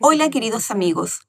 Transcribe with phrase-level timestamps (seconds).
[0.00, 1.20] Hola queridos amigos.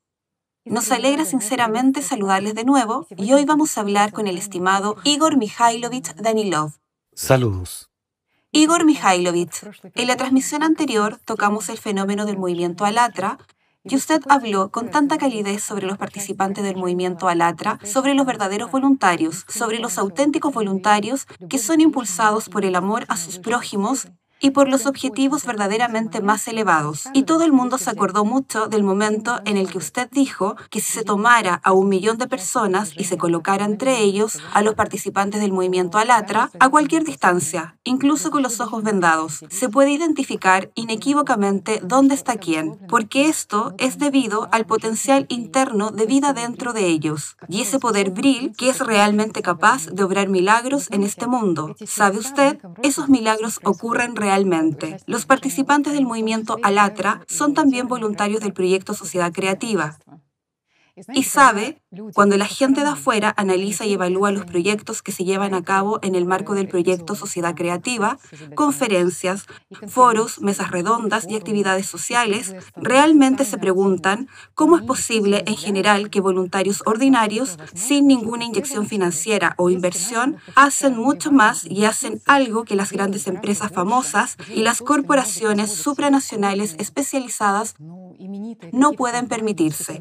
[0.65, 5.37] Nos alegra sinceramente saludarles de nuevo y hoy vamos a hablar con el estimado Igor
[5.37, 6.73] Mikhailovich Danilov.
[7.13, 7.89] Saludos.
[8.51, 9.63] Igor Mikhailovich,
[9.95, 13.37] en la transmisión anterior tocamos el fenómeno del movimiento Alatra
[13.83, 18.71] y usted habló con tanta calidez sobre los participantes del movimiento Alatra, sobre los verdaderos
[18.71, 24.07] voluntarios, sobre los auténticos voluntarios que son impulsados por el amor a sus prójimos
[24.43, 27.05] y por los objetivos verdaderamente más elevados.
[27.13, 30.81] Y todo el mundo se acordó mucho del momento en el que usted dijo que
[30.81, 34.75] si se tomara a un millón de personas y se colocara entre ellos a los
[34.75, 40.71] participantes del movimiento Alatra a cualquier distancia, incluso con los ojos vendados, se puede identificar
[40.75, 46.87] inequívocamente dónde está quién, porque esto es debido al potencial interno de vida dentro de
[46.87, 51.77] ellos y ese poder bril que es realmente capaz de obrar milagros en este mundo.
[51.87, 52.59] ¿Sabe usted?
[52.81, 54.32] Esos milagros ocurren realmente
[55.05, 59.97] los participantes del movimiento Alatra son también voluntarios del proyecto Sociedad Creativa.
[61.15, 61.81] Y sabe,
[62.13, 65.97] cuando la gente de afuera analiza y evalúa los proyectos que se llevan a cabo
[66.03, 68.19] en el marco del proyecto Sociedad Creativa,
[68.53, 69.47] conferencias,
[69.87, 76.21] foros, mesas redondas y actividades sociales, realmente se preguntan cómo es posible en general que
[76.21, 82.75] voluntarios ordinarios, sin ninguna inyección financiera o inversión, hacen mucho más y hacen algo que
[82.75, 87.75] las grandes empresas famosas y las corporaciones supranacionales especializadas
[88.71, 89.99] no pueden permitirse,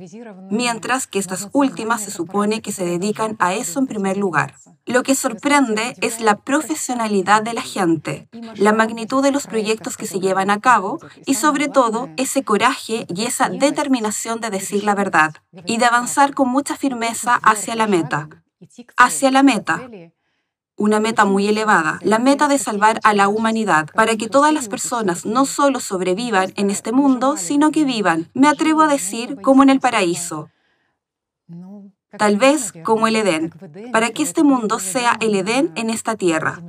[0.51, 4.57] mientras que estas últimas se supone que se dedican a eso en primer lugar.
[4.85, 10.07] Lo que sorprende es la profesionalidad de la gente, la magnitud de los proyectos que
[10.07, 14.97] se llevan a cabo y sobre todo ese coraje y esa determinación de decir la
[14.97, 15.35] verdad
[15.67, 18.29] y de avanzar con mucha firmeza hacia la meta.
[18.97, 19.89] Hacia la meta
[20.83, 24.69] una meta muy elevada, la meta de salvar a la humanidad, para que todas las
[24.69, 29.63] personas no solo sobrevivan en este mundo, sino que vivan, me atrevo a decir, como
[29.63, 30.49] en el paraíso.
[32.19, 33.53] Tal vez como el Edén,
[33.93, 36.63] para que este mundo sea el Edén en esta tierra.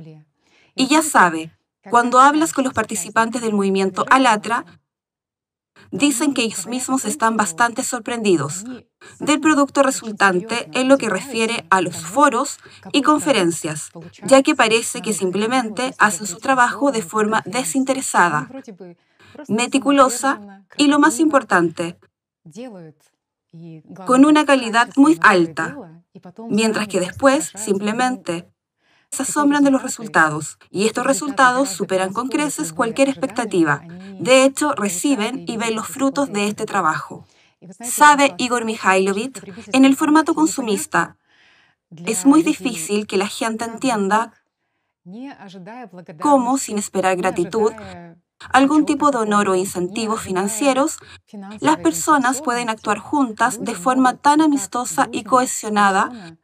[0.74, 1.52] Y ya sabe,
[1.90, 4.64] cuando hablas con los participantes del movimiento Alatra,
[5.90, 8.64] dicen que ellos mismos están bastante sorprendidos
[9.20, 12.58] del producto resultante en lo que refiere a los foros
[12.92, 13.90] y conferencias,
[14.24, 18.48] ya que parece que simplemente hacen su trabajo de forma desinteresada,
[19.48, 21.96] meticulosa y, lo más importante,
[24.06, 25.76] con una calidad muy alta,
[26.48, 28.48] mientras que después simplemente
[29.10, 33.82] se asombran de los resultados y estos resultados superan con creces cualquier expectativa.
[34.18, 37.26] De hecho, reciben y ven los frutos de este trabajo.
[37.80, 39.40] Sabe Igor Mikhailovich,
[39.72, 41.16] en el formato consumista
[42.06, 44.32] es muy difícil que la gente entienda
[46.20, 47.72] cómo, sin esperar gratitud,
[48.50, 50.98] algún tipo de honor o incentivos financieros,
[51.60, 56.36] las personas pueden actuar juntas de forma tan amistosa y cohesionada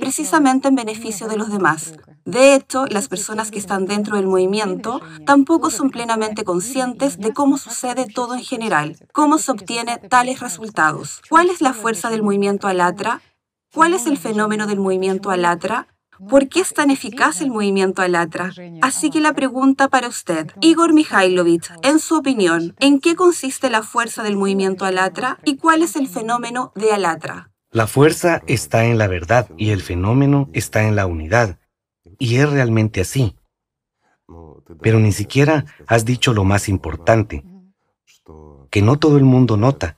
[0.00, 1.94] precisamente en beneficio de los demás.
[2.24, 7.58] De hecho, las personas que están dentro del movimiento tampoco son plenamente conscientes de cómo
[7.58, 11.20] sucede todo en general, cómo se obtiene tales resultados.
[11.28, 13.20] ¿Cuál es la fuerza del movimiento Alatra?
[13.74, 15.88] ¿Cuál es el fenómeno del movimiento Alatra?
[16.28, 18.52] ¿Por qué es tan eficaz el movimiento Alatra?
[18.82, 23.82] Así que la pregunta para usted, Igor Mikhailovich, en su opinión, ¿en qué consiste la
[23.82, 27.50] fuerza del movimiento Alatra y cuál es el fenómeno de Alatra?
[27.70, 31.58] La fuerza está en la verdad y el fenómeno está en la unidad.
[32.18, 33.36] Y es realmente así.
[34.80, 37.44] Pero ni siquiera has dicho lo más importante,
[38.70, 39.96] que no todo el mundo nota,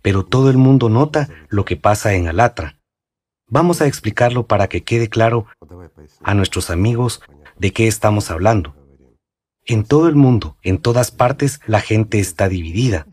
[0.00, 2.78] pero todo el mundo nota lo que pasa en Alatra.
[3.52, 5.44] Vamos a explicarlo para que quede claro
[6.22, 7.20] a nuestros amigos
[7.58, 8.74] de qué estamos hablando.
[9.66, 13.06] En todo el mundo, en todas partes, la gente está dividida.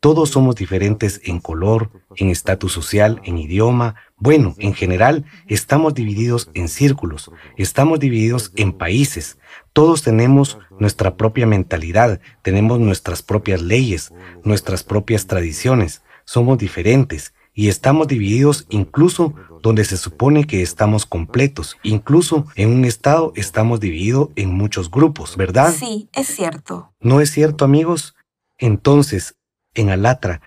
[0.00, 3.96] Todos somos diferentes en color, en estatus social, en idioma.
[4.16, 9.38] Bueno, en general, estamos divididos en círculos, estamos divididos en países.
[9.74, 16.02] Todos tenemos nuestra propia mentalidad, tenemos nuestras propias leyes, nuestras propias tradiciones.
[16.24, 21.78] Somos diferentes y estamos divididos incluso donde se supone que estamos completos.
[21.82, 25.72] Incluso en un estado estamos divididos en muchos grupos, ¿verdad?
[25.72, 26.92] Sí, es cierto.
[27.00, 28.14] ¿No es cierto, amigos?
[28.58, 29.36] Entonces,
[29.72, 30.42] en Alatra,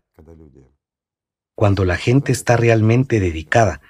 [1.55, 3.81] cuando la gente está realmente dedicada.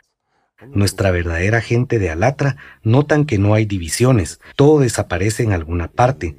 [0.68, 6.38] Nuestra verdadera gente de Alatra notan que no hay divisiones, todo desaparece en alguna parte.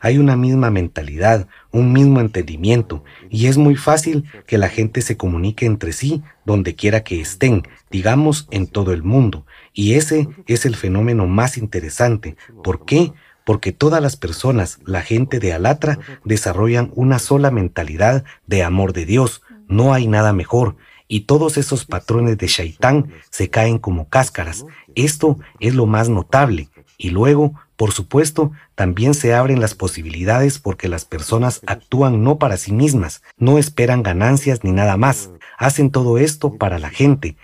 [0.00, 5.16] Hay una misma mentalidad, un mismo entendimiento, y es muy fácil que la gente se
[5.16, 9.46] comunique entre sí donde quiera que estén, digamos en todo el mundo.
[9.72, 12.36] Y ese es el fenómeno más interesante.
[12.62, 13.12] ¿Por qué?
[13.48, 19.06] porque todas las personas, la gente de Alatra, desarrollan una sola mentalidad de amor de
[19.06, 19.40] Dios.
[19.68, 20.76] No hay nada mejor.
[21.08, 24.66] Y todos esos patrones de Shaitán se caen como cáscaras.
[24.94, 26.68] Esto es lo más notable.
[26.98, 32.56] Y luego, por supuesto, también se abren las posibilidades porque las personas actúan no para
[32.56, 35.30] sí mismas, no esperan ganancias ni nada más.
[35.56, 37.36] Hacen todo esto para la gente,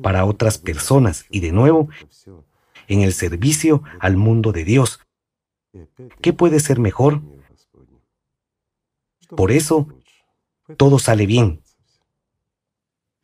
[0.00, 1.88] para otras personas y de nuevo
[2.86, 5.00] en el servicio al mundo de Dios.
[6.20, 7.20] ¿Qué puede ser mejor?
[9.36, 9.88] Por eso,
[10.76, 11.64] todo sale bien.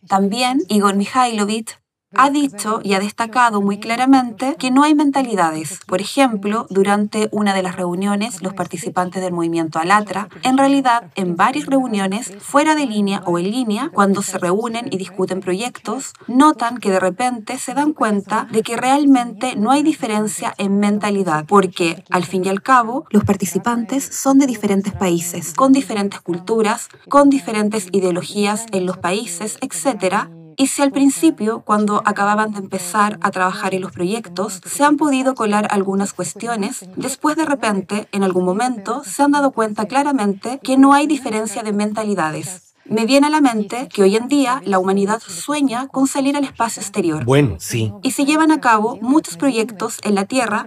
[0.08, 1.80] También Igor Mikhailovich
[2.15, 5.81] ha dicho y ha destacado muy claramente que no hay mentalidades.
[5.87, 11.37] Por ejemplo, durante una de las reuniones, los participantes del movimiento Alatra, en realidad, en
[11.37, 16.79] varias reuniones, fuera de línea o en línea, cuando se reúnen y discuten proyectos, notan
[16.79, 22.05] que de repente se dan cuenta de que realmente no hay diferencia en mentalidad, porque
[22.11, 27.31] al fin y al cabo, los participantes son de diferentes países, con diferentes culturas, con
[27.31, 30.29] diferentes ideologías en los países, etc.,
[30.61, 34.99] y si al principio, cuando acababan de empezar a trabajar en los proyectos, se han
[34.99, 40.61] podido colar algunas cuestiones, después de repente, en algún momento, se han dado cuenta claramente
[40.62, 42.75] que no hay diferencia de mentalidades.
[42.85, 46.45] Me viene a la mente que hoy en día la humanidad sueña con salir al
[46.45, 47.25] espacio exterior.
[47.25, 47.95] Bueno, sí.
[48.03, 50.67] Y se llevan a cabo muchos proyectos en la Tierra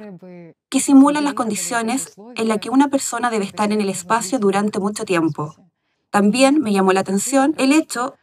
[0.70, 4.80] que simulan las condiciones en las que una persona debe estar en el espacio durante
[4.80, 5.54] mucho tiempo.
[6.10, 8.16] También me llamó la atención el hecho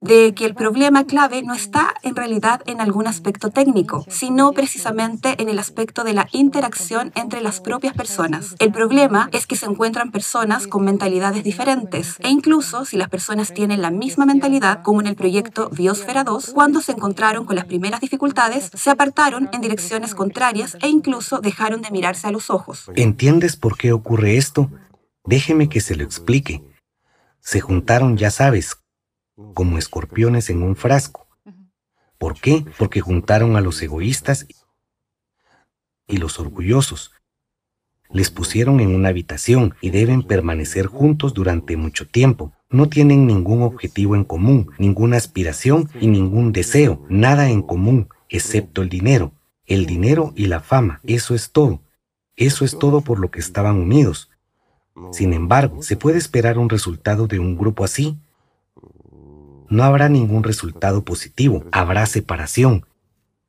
[0.00, 5.34] de que el problema clave no está en realidad en algún aspecto técnico, sino precisamente
[5.42, 8.54] en el aspecto de la interacción entre las propias personas.
[8.60, 13.52] El problema es que se encuentran personas con mentalidades diferentes e incluso si las personas
[13.52, 17.64] tienen la misma mentalidad, como en el proyecto Biosfera 2, cuando se encontraron con las
[17.64, 22.90] primeras dificultades, se apartaron en direcciones contrarias e incluso dejaron de mirarse a los ojos.
[22.94, 24.70] ¿Entiendes por qué ocurre esto?
[25.24, 26.62] Déjeme que se lo explique.
[27.40, 28.76] Se juntaron, ya sabes,
[29.54, 31.26] como escorpiones en un frasco.
[32.18, 32.64] ¿Por qué?
[32.76, 34.46] Porque juntaron a los egoístas
[36.06, 37.12] y los orgullosos.
[38.10, 42.52] Les pusieron en una habitación y deben permanecer juntos durante mucho tiempo.
[42.70, 48.82] No tienen ningún objetivo en común, ninguna aspiración y ningún deseo, nada en común, excepto
[48.82, 49.32] el dinero.
[49.66, 51.82] El dinero y la fama, eso es todo.
[52.36, 54.30] Eso es todo por lo que estaban unidos.
[55.12, 58.18] Sin embargo, ¿se puede esperar un resultado de un grupo así?
[59.70, 62.86] No habrá ningún resultado positivo, habrá separación.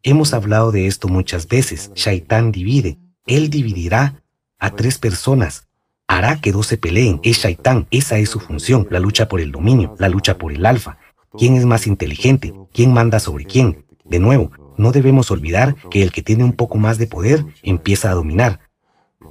[0.03, 1.91] Hemos hablado de esto muchas veces.
[1.95, 2.97] Shaitán divide.
[3.25, 4.23] Él dividirá
[4.57, 5.67] a tres personas.
[6.07, 7.19] Hará que dos se peleen.
[7.23, 7.87] Es Shaitán.
[7.91, 8.87] Esa es su función.
[8.89, 10.97] La lucha por el dominio, la lucha por el alfa.
[11.37, 12.53] ¿Quién es más inteligente?
[12.73, 13.85] ¿Quién manda sobre quién?
[14.05, 18.09] De nuevo, no debemos olvidar que el que tiene un poco más de poder empieza
[18.09, 18.61] a dominar.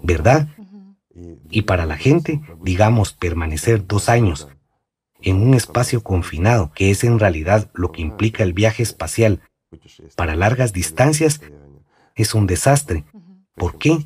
[0.02, 0.48] ¿Verdad?
[1.50, 4.48] Y para la gente, digamos, permanecer dos años,
[5.22, 9.40] en un espacio confinado, que es en realidad lo que implica el viaje espacial
[10.16, 11.40] para largas distancias,
[12.14, 13.04] es un desastre.
[13.54, 13.98] ¿Por qué?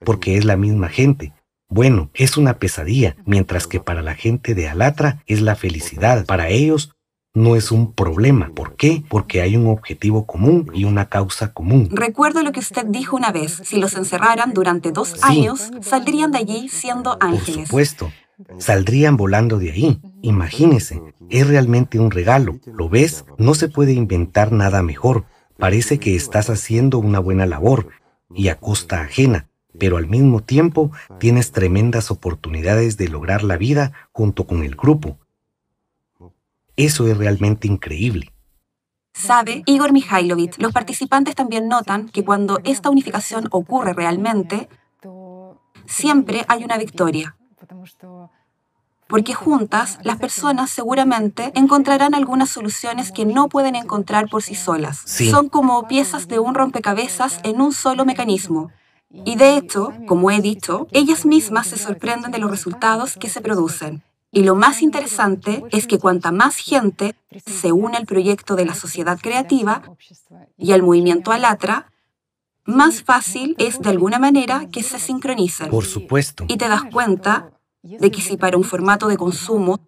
[0.00, 1.32] Porque es la misma gente.
[1.68, 6.24] Bueno, es una pesadilla, mientras que para la gente de Alatra es la felicidad.
[6.26, 6.96] Para ellos
[7.34, 8.50] no es un problema.
[8.54, 9.04] ¿Por qué?
[9.08, 11.88] Porque hay un objetivo común y una causa común.
[11.92, 13.60] Recuerdo lo que usted dijo una vez.
[13.64, 17.56] Si los encerraran durante dos años, saldrían de allí siendo ángeles.
[17.56, 18.12] Por supuesto.
[18.58, 20.00] Saldrían volando de ahí.
[20.22, 21.00] Imagínese,
[21.30, 22.58] es realmente un regalo.
[22.66, 23.24] ¿Lo ves?
[23.38, 25.24] No se puede inventar nada mejor.
[25.58, 27.88] Parece que estás haciendo una buena labor
[28.34, 33.92] y a costa ajena, pero al mismo tiempo tienes tremendas oportunidades de lograr la vida
[34.12, 35.18] junto con el grupo.
[36.76, 38.32] Eso es realmente increíble.
[39.14, 44.68] Sabe Igor Mikhailovich, los participantes también notan que cuando esta unificación ocurre realmente,
[45.86, 47.34] siempre hay una victoria
[49.08, 54.98] porque juntas las personas seguramente encontrarán algunas soluciones que no pueden encontrar por sí solas.
[54.98, 58.70] Son como piezas de un rompecabezas en un solo mecanismo.
[59.10, 63.40] Y de hecho, como he dicho, ellas mismas se sorprenden de los resultados que se
[63.40, 64.02] producen.
[64.32, 67.14] Y lo más interesante es que cuanta más gente
[67.46, 69.82] se une al proyecto de la sociedad creativa
[70.58, 71.92] y al movimiento Alatra,
[72.64, 75.70] más fácil es de alguna manera que se sincronicen.
[75.70, 76.44] Por supuesto.
[76.48, 77.55] Y te das cuenta
[77.86, 79.80] de que si para un formato de consumo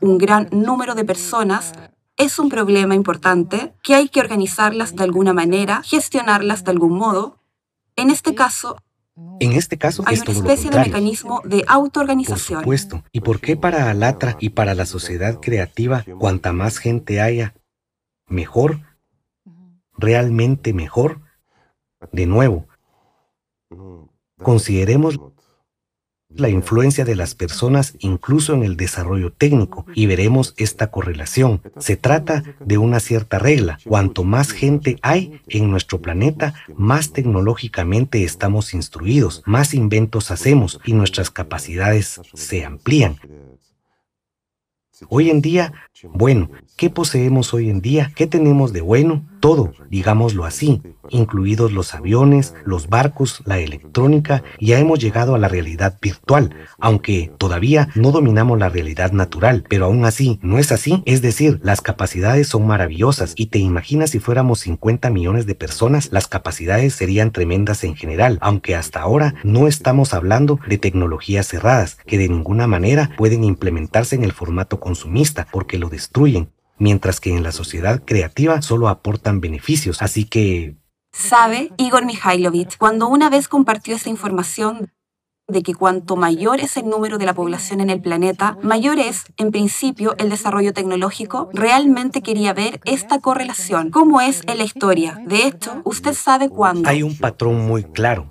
[0.00, 1.72] un gran número de personas
[2.16, 7.38] es un problema importante, que hay que organizarlas de alguna manera, gestionarlas de algún modo.
[7.94, 8.76] En este caso,
[9.38, 12.62] en este caso hay una especie de mecanismo de autoorganización.
[12.64, 13.04] Por supuesto.
[13.12, 17.54] ¿Y por qué para Alatra y para la sociedad creativa, cuanta más gente haya,
[18.26, 18.80] mejor?
[19.96, 21.20] ¿Realmente mejor?
[22.12, 22.66] De nuevo,
[24.42, 25.18] Consideremos
[26.38, 31.60] la influencia de las personas incluso en el desarrollo técnico y veremos esta correlación.
[31.78, 33.78] Se trata de una cierta regla.
[33.84, 40.92] Cuanto más gente hay en nuestro planeta, más tecnológicamente estamos instruidos, más inventos hacemos y
[40.92, 43.16] nuestras capacidades se amplían.
[45.08, 48.10] Hoy en día, bueno, ¿qué poseemos hoy en día?
[48.16, 49.24] ¿Qué tenemos de bueno?
[49.40, 55.48] Todo, digámoslo así, incluidos los aviones, los barcos, la electrónica, ya hemos llegado a la
[55.48, 61.02] realidad virtual, aunque todavía no dominamos la realidad natural, pero aún así, ¿no es así?
[61.06, 66.08] Es decir, las capacidades son maravillosas y te imaginas si fuéramos 50 millones de personas,
[66.12, 71.98] las capacidades serían tremendas en general, aunque hasta ahora no estamos hablando de tecnologías cerradas,
[72.06, 77.36] que de ninguna manera pueden implementarse en el formato consumista, porque lo destruyen, mientras que
[77.36, 80.02] en la sociedad creativa solo aportan beneficios.
[80.02, 80.76] Así que...
[81.12, 84.92] Sabe Igor Mikhailovich, cuando una vez compartió esta información
[85.48, 89.24] de que cuanto mayor es el número de la población en el planeta, mayor es,
[89.38, 93.90] en principio, el desarrollo tecnológico, realmente quería ver esta correlación.
[93.90, 95.18] ¿Cómo es en la historia?
[95.26, 96.88] De hecho, usted sabe cuándo.
[96.88, 98.30] Hay un patrón muy claro.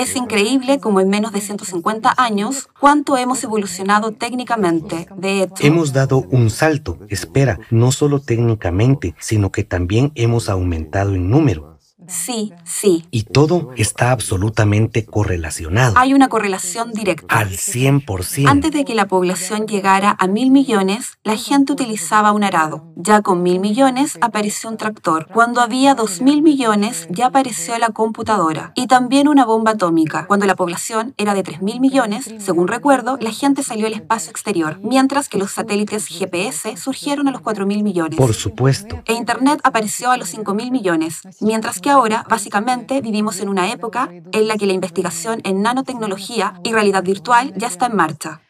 [0.00, 5.06] Es increíble como en menos de 150 años cuánto hemos evolucionado técnicamente.
[5.14, 11.28] De hemos dado un salto, espera, no solo técnicamente, sino que también hemos aumentado en
[11.28, 11.78] número.
[12.10, 13.06] Sí, sí.
[13.10, 15.94] Y todo está absolutamente correlacionado.
[15.96, 17.38] Hay una correlación directa.
[17.38, 18.48] Al 100%.
[18.48, 22.92] Antes de que la población llegara a mil millones, la gente utilizaba un arado.
[22.96, 25.28] Ya con mil millones apareció un tractor.
[25.32, 28.72] Cuando había dos mil millones ya apareció la computadora.
[28.74, 30.26] Y también una bomba atómica.
[30.26, 34.30] Cuando la población era de tres mil millones, según recuerdo, la gente salió al espacio
[34.30, 38.18] exterior, mientras que los satélites GPS surgieron a los cuatro mil millones.
[38.18, 39.02] Por supuesto.
[39.06, 43.70] E Internet apareció a los cinco mil millones, mientras que ahora, básicamente, vivimos en una
[43.72, 48.40] época en la que la investigación en nanotecnología y realidad virtual ya está en marcha.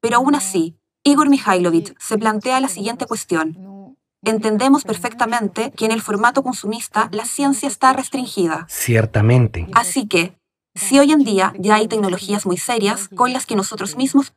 [0.00, 3.96] Pero aún así, Igor Mikhailovich se plantea la siguiente cuestión.
[4.22, 8.66] Entendemos perfectamente que en el formato consumista la ciencia está restringida.
[8.68, 9.68] Ciertamente.
[9.72, 10.36] Así que,
[10.74, 14.34] si hoy en día ya hay tecnologías muy serias con las que nosotros mismos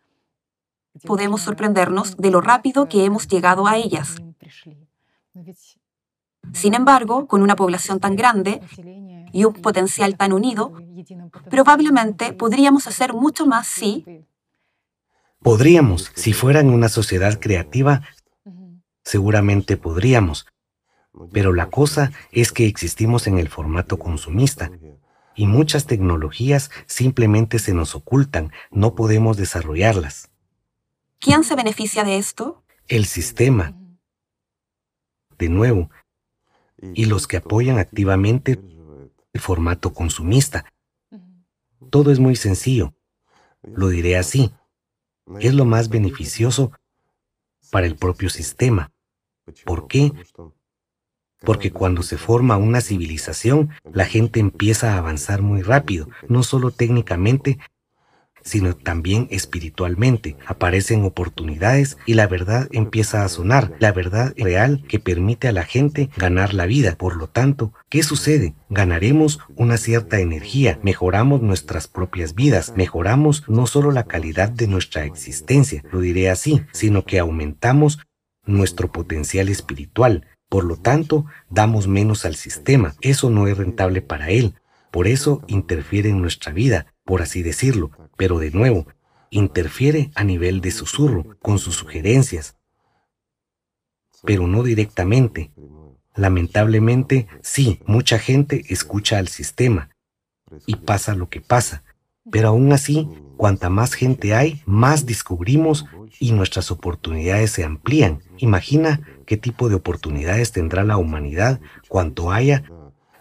[1.05, 4.15] podemos sorprendernos de lo rápido que hemos llegado a ellas.
[6.53, 8.61] Sin embargo, con una población tan grande
[9.31, 10.73] y un potencial tan unido,
[11.49, 14.25] probablemente podríamos hacer mucho más si...
[15.41, 18.01] Podríamos, si fuera en una sociedad creativa,
[19.03, 20.45] seguramente podríamos.
[21.31, 24.71] Pero la cosa es que existimos en el formato consumista
[25.35, 30.29] y muchas tecnologías simplemente se nos ocultan, no podemos desarrollarlas.
[31.19, 32.63] ¿Quién se beneficia de esto?
[32.87, 33.73] El sistema.
[35.37, 35.89] De nuevo,
[36.81, 38.59] y los que apoyan activamente
[39.33, 40.65] el formato consumista.
[41.89, 42.93] Todo es muy sencillo.
[43.63, 44.51] Lo diré así.
[45.39, 46.71] Es lo más beneficioso
[47.71, 48.91] para el propio sistema.
[49.65, 50.11] ¿Por qué?
[51.41, 56.71] Porque cuando se forma una civilización, la gente empieza a avanzar muy rápido, no solo
[56.71, 57.59] técnicamente,
[58.49, 60.35] sino también espiritualmente.
[60.47, 65.63] Aparecen oportunidades y la verdad empieza a sonar, la verdad real que permite a la
[65.63, 66.95] gente ganar la vida.
[66.95, 68.55] Por lo tanto, ¿qué sucede?
[68.69, 75.05] Ganaremos una cierta energía, mejoramos nuestras propias vidas, mejoramos no solo la calidad de nuestra
[75.05, 77.99] existencia, lo diré así, sino que aumentamos
[78.45, 80.25] nuestro potencial espiritual.
[80.49, 82.95] Por lo tanto, damos menos al sistema.
[83.01, 84.55] Eso no es rentable para él.
[84.89, 88.85] Por eso interfiere en nuestra vida, por así decirlo, pero de nuevo,
[89.29, 92.57] interfiere a nivel de susurro, con sus sugerencias,
[94.25, 95.53] pero no directamente.
[96.15, 99.91] Lamentablemente, sí, mucha gente escucha al sistema
[100.65, 101.85] y pasa lo que pasa,
[102.29, 103.07] pero aún así,
[103.37, 105.85] cuanta más gente hay, más descubrimos
[106.19, 108.19] y nuestras oportunidades se amplían.
[108.37, 112.65] Imagina qué tipo de oportunidades tendrá la humanidad cuanto haya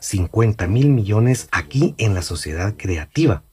[0.01, 3.45] 50 mil millones aquí en la sociedad creativa.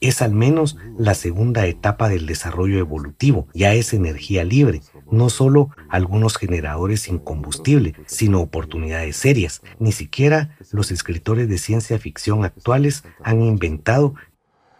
[0.00, 5.70] Es al menos la segunda etapa del desarrollo evolutivo, ya es energía libre, no solo
[5.88, 9.62] algunos generadores sin combustible, sino oportunidades serias.
[9.78, 14.14] Ni siquiera los escritores de ciencia ficción actuales han inventado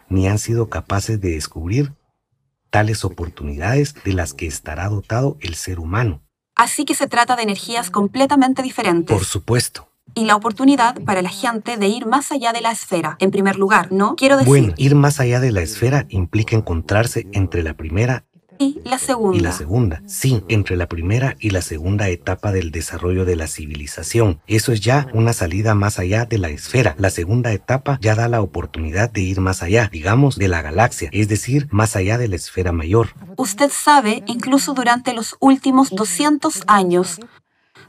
[0.08, 1.92] ni han sido capaces de descubrir
[2.70, 6.22] tales oportunidades de las que estará dotado el ser humano.
[6.54, 9.14] Así que se trata de energías completamente diferentes.
[9.14, 13.16] Por supuesto y la oportunidad para la gente de ir más allá de la esfera.
[13.18, 14.16] En primer lugar, ¿no?
[14.16, 14.48] Quiero decir...
[14.48, 18.24] Bueno, ir más allá de la esfera implica encontrarse entre la primera
[18.58, 19.38] y la segunda.
[19.38, 23.46] Y la segunda, sí, entre la primera y la segunda etapa del desarrollo de la
[23.46, 24.40] civilización.
[24.46, 26.94] Eso es ya una salida más allá de la esfera.
[26.98, 31.10] La segunda etapa ya da la oportunidad de ir más allá, digamos, de la galaxia,
[31.12, 33.10] es decir, más allá de la esfera mayor.
[33.36, 37.20] Usted sabe, incluso durante los últimos 200 años,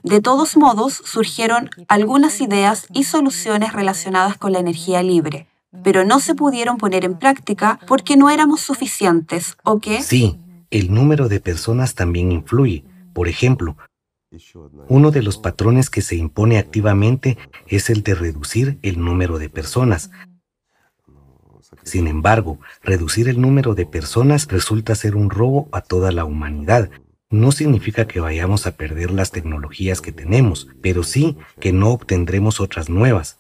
[0.04, 5.48] de todos modos, surgieron algunas ideas y soluciones relacionadas con la energía libre,
[5.84, 10.01] pero no se pudieron poner en práctica porque no éramos suficientes, ¿o qué?
[10.01, 10.39] Sí,
[10.70, 12.84] el número de personas también influye.
[13.13, 13.77] Por ejemplo,
[14.89, 17.38] uno de los patrones que se impone activamente
[17.68, 20.12] es el de reducir el número de personas.
[21.84, 26.89] Sin embargo, reducir el número de personas resulta ser un robo a toda la humanidad.
[27.29, 32.60] No significa que vayamos a perder las tecnologías que tenemos, pero sí que no obtendremos
[32.62, 33.39] otras nuevas.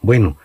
[0.00, 0.38] Bueno,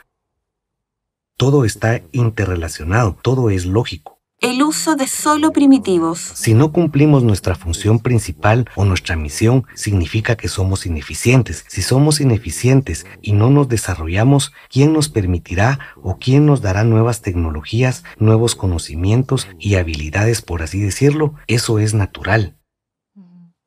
[1.37, 6.19] todo está interrelacionado, todo es lógico el uso de solo primitivos.
[6.19, 11.65] Si no cumplimos nuestra función principal o nuestra misión, significa que somos ineficientes.
[11.67, 17.21] Si somos ineficientes y no nos desarrollamos, ¿quién nos permitirá o quién nos dará nuevas
[17.21, 21.33] tecnologías, nuevos conocimientos y habilidades, por así decirlo?
[21.47, 22.57] Eso es natural.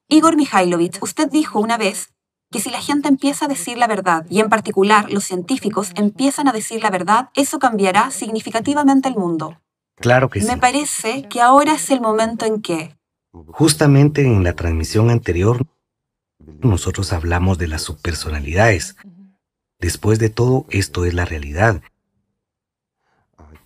[0.09, 2.13] Igor Mikhailovich, usted dijo una vez
[2.51, 6.49] que si la gente empieza a decir la verdad, y en particular los científicos empiezan
[6.49, 9.62] a decir la verdad, eso cambiará significativamente el mundo.
[9.97, 10.47] Claro que sí.
[10.47, 12.97] Me parece que ahora es el momento en que...
[13.33, 15.67] Justamente en la transmisión anterior,
[16.39, 18.97] nosotros hablamos de las subpersonalidades.
[19.79, 21.83] Después de todo, esto es la realidad.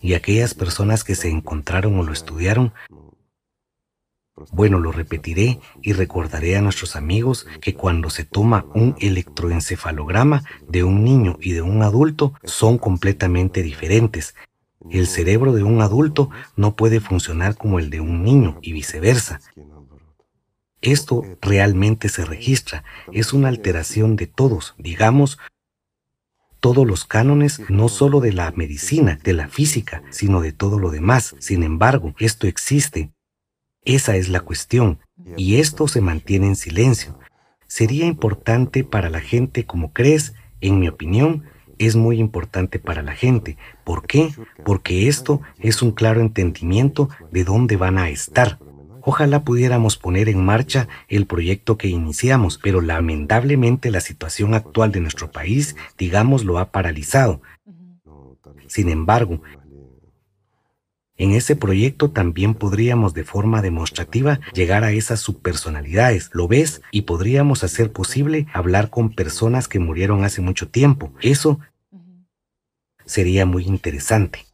[0.01, 2.73] Y aquellas personas que se encontraron o lo estudiaron,
[4.53, 10.85] bueno, lo repetiré y recordaré a nuestros amigos que cuando se toma un electroencefalograma de
[10.85, 14.35] un niño y de un adulto son completamente diferentes
[14.91, 19.41] el cerebro de un adulto no puede funcionar como el de un niño y viceversa.
[20.83, 25.39] Esto realmente se registra, es una alteración de todos, digamos,
[26.61, 30.91] todos los cánones, no solo de la medicina, de la física, sino de todo lo
[30.91, 31.37] demás.
[31.39, 33.13] Sin embargo, esto existe.
[33.85, 34.99] Esa es la cuestión,
[35.37, 37.19] y esto se mantiene en silencio.
[37.69, 41.45] Sería importante para la gente como crees, en mi opinión,
[41.79, 43.57] es muy importante para la gente.
[43.85, 44.33] ¿Por qué?
[44.65, 48.59] Porque esto es un claro entendimiento de dónde van a estar.
[49.03, 55.01] Ojalá pudiéramos poner en marcha el proyecto que iniciamos, pero lamentablemente la situación actual de
[55.01, 57.41] nuestro país, digamos, lo ha paralizado.
[58.67, 59.43] Sin embargo,
[61.17, 66.83] en ese proyecto también podríamos de forma demostrativa llegar a esas subpersonalidades, ¿lo ves?
[66.91, 71.13] Y podríamos hacer posible hablar con personas que murieron hace mucho tiempo.
[71.23, 71.61] Eso
[73.05, 74.47] sería muy interesante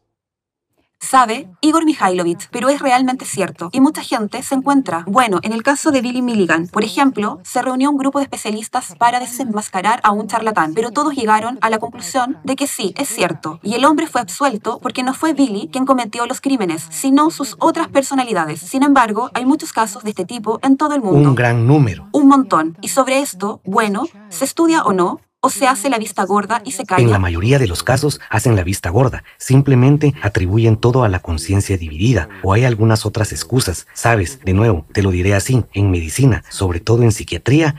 [1.03, 3.69] sabe Igor Mikhailovich, pero es realmente cierto.
[3.71, 5.03] Y mucha gente se encuentra.
[5.07, 8.95] Bueno, en el caso de Billy Milligan, por ejemplo, se reunió un grupo de especialistas
[8.97, 13.09] para desenmascarar a un charlatán, pero todos llegaron a la conclusión de que sí, es
[13.09, 13.59] cierto.
[13.61, 17.55] Y el hombre fue absuelto porque no fue Billy quien cometió los crímenes, sino sus
[17.59, 18.61] otras personalidades.
[18.61, 21.29] Sin embargo, hay muchos casos de este tipo en todo el mundo.
[21.29, 22.07] Un gran número.
[22.11, 22.77] Un montón.
[22.81, 26.71] Y sobre esto, bueno, se estudia o no, o se hace la vista gorda y
[26.71, 27.03] se calla.
[27.03, 31.19] En la mayoría de los casos hacen la vista gorda, simplemente atribuyen todo a la
[31.19, 33.85] conciencia dividida o hay algunas otras excusas.
[33.93, 37.75] Sabes, de nuevo, te lo diré así, en medicina, sobre todo en psiquiatría,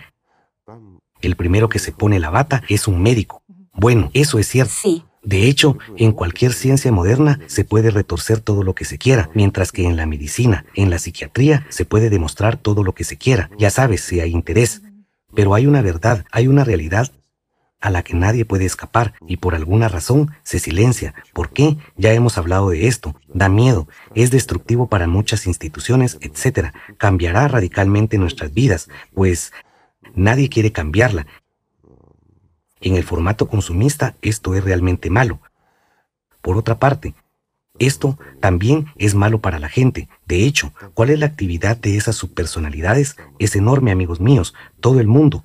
[1.22, 3.42] el primero que se pone la bata es un médico.
[3.72, 4.74] Bueno, eso es cierto.
[4.76, 5.02] Sí.
[5.22, 9.72] De hecho, en cualquier ciencia moderna se puede retorcer todo lo que se quiera, mientras
[9.72, 13.48] que en la medicina, en la psiquiatría, se puede demostrar todo lo que se quiera.
[13.58, 14.82] Ya sabes, si hay interés.
[15.34, 17.10] Pero hay una verdad, hay una realidad
[17.84, 21.12] a la que nadie puede escapar y por alguna razón se silencia.
[21.34, 21.76] ¿Por qué?
[21.98, 23.14] Ya hemos hablado de esto.
[23.28, 26.72] Da miedo, es destructivo para muchas instituciones, etc.
[26.96, 29.52] Cambiará radicalmente nuestras vidas, pues
[30.14, 31.26] nadie quiere cambiarla.
[32.80, 35.40] En el formato consumista esto es realmente malo.
[36.40, 37.14] Por otra parte,
[37.78, 40.08] esto también es malo para la gente.
[40.26, 43.16] De hecho, ¿cuál es la actividad de esas subpersonalidades?
[43.38, 44.54] Es enorme, amigos míos.
[44.80, 45.44] Todo el mundo,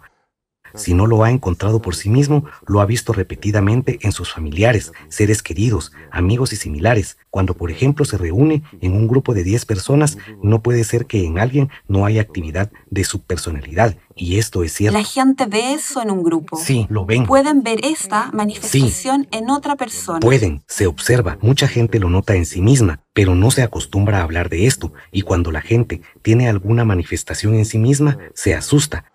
[0.76, 4.92] si no lo ha encontrado por sí mismo, lo ha visto repetidamente en sus familiares,
[5.10, 7.18] seres queridos, amigos y similares.
[7.30, 11.26] Cuando, por ejemplo, se reúne en un grupo de 10 personas, no puede ser que
[11.26, 13.98] en alguien no haya actividad de su personalidad.
[14.16, 14.98] Y esto es cierto.
[14.98, 16.58] La gente ve eso en un grupo.
[16.58, 17.26] Sí, lo ven.
[17.26, 20.20] Pueden ver esta manifestación en otra persona.
[20.20, 21.38] Pueden, se observa.
[21.42, 24.92] Mucha gente lo nota en sí misma, pero no se acostumbra a hablar de esto.
[25.12, 29.06] Y cuando la gente tiene alguna manifestación en sí misma, se asusta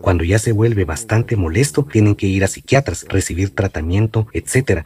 [0.00, 4.84] cuando ya se vuelve bastante molesto, tienen que ir a psiquiatras, recibir tratamiento, etc.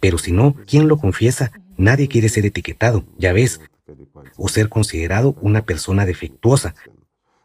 [0.00, 1.52] Pero si no, ¿quién lo confiesa?
[1.76, 3.60] Nadie quiere ser etiquetado, ya ves,
[4.36, 6.74] o ser considerado una persona defectuosa.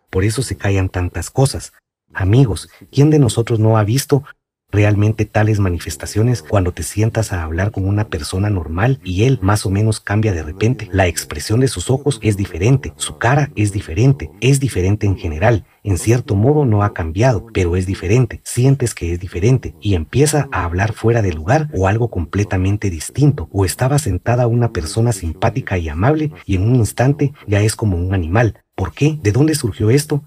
[0.09, 1.73] Por eso se callan tantas cosas.
[2.13, 4.23] Amigos, ¿quién de nosotros no ha visto
[4.71, 9.65] realmente tales manifestaciones cuando te sientas a hablar con una persona normal y él más
[9.65, 10.89] o menos cambia de repente.
[10.91, 15.65] La expresión de sus ojos es diferente, su cara es diferente, es diferente en general.
[15.83, 18.41] En cierto modo no ha cambiado, pero es diferente.
[18.43, 23.47] Sientes que es diferente y empieza a hablar fuera de lugar o algo completamente distinto.
[23.53, 27.97] O estaba sentada una persona simpática y amable y en un instante ya es como
[27.97, 28.61] un animal.
[28.75, 29.17] ¿Por qué?
[29.23, 30.23] ¿De dónde surgió esto?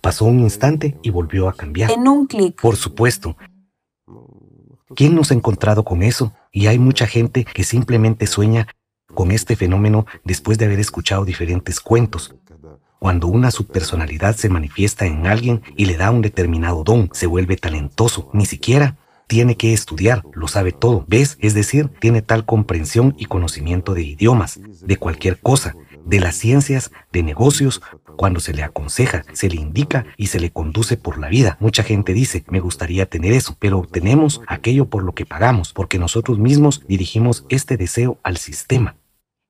[0.00, 1.90] Pasó un instante y volvió a cambiar.
[1.90, 2.58] En un clic.
[2.60, 3.36] Por supuesto,
[4.94, 6.32] ¿Quién nos ha encontrado con eso?
[6.52, 8.66] Y hay mucha gente que simplemente sueña
[9.14, 12.34] con este fenómeno después de haber escuchado diferentes cuentos.
[12.98, 17.56] Cuando una subpersonalidad se manifiesta en alguien y le da un determinado don, se vuelve
[17.56, 21.38] talentoso, ni siquiera tiene que estudiar, lo sabe todo, ¿ves?
[21.40, 26.90] Es decir, tiene tal comprensión y conocimiento de idiomas, de cualquier cosa, de las ciencias,
[27.12, 27.82] de negocios,
[28.16, 31.56] cuando se le aconseja, se le indica y se le conduce por la vida.
[31.60, 35.98] Mucha gente dice, me gustaría tener eso, pero obtenemos aquello por lo que pagamos, porque
[35.98, 38.96] nosotros mismos dirigimos este deseo al sistema.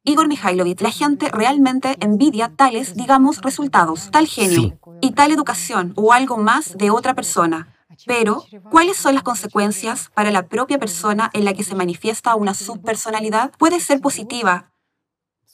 [0.02, 6.12] Igor Mikhailovich, la gente realmente envidia tales, digamos, resultados, tal genio y tal educación o
[6.12, 7.74] algo más de otra persona.
[8.06, 12.54] Pero, ¿cuáles son las consecuencias para la propia persona en la que se manifiesta una
[12.54, 13.52] subpersonalidad?
[13.58, 14.70] Puede ser positiva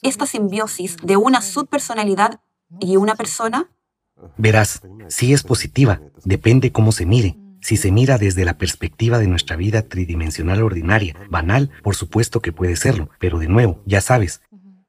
[0.01, 2.39] esta simbiosis de una subpersonalidad
[2.79, 3.69] y una persona?
[4.37, 7.37] Verás, si es positiva, depende cómo se mire.
[7.61, 12.53] Si se mira desde la perspectiva de nuestra vida tridimensional ordinaria, banal, por supuesto que
[12.53, 14.41] puede serlo, pero de nuevo, ya sabes,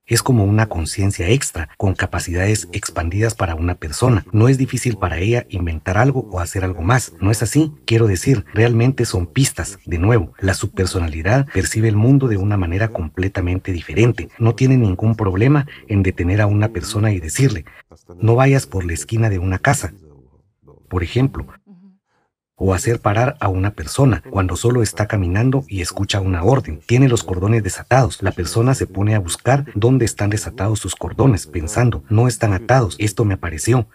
[0.08, 4.24] es como una conciencia extra, con capacidades expandidas para una persona.
[4.32, 7.12] No es difícil para ella inventar algo o hacer algo más.
[7.20, 7.72] ¿No es así?
[7.84, 9.78] Quiero decir, realmente son pistas.
[9.84, 14.30] De nuevo, la subpersonalidad percibe el mundo de una manera completamente diferente.
[14.38, 17.66] No tiene ningún problema en detener a una persona y decirle,
[18.18, 19.92] no vayas por la esquina de una casa.
[20.88, 21.46] Por ejemplo,
[22.58, 26.80] o hacer parar a una persona cuando solo está caminando y escucha una orden.
[26.84, 28.20] Tiene los cordones desatados.
[28.20, 32.96] La persona se pone a buscar dónde están desatados sus cordones, pensando, no están atados,
[32.98, 33.86] esto me apareció.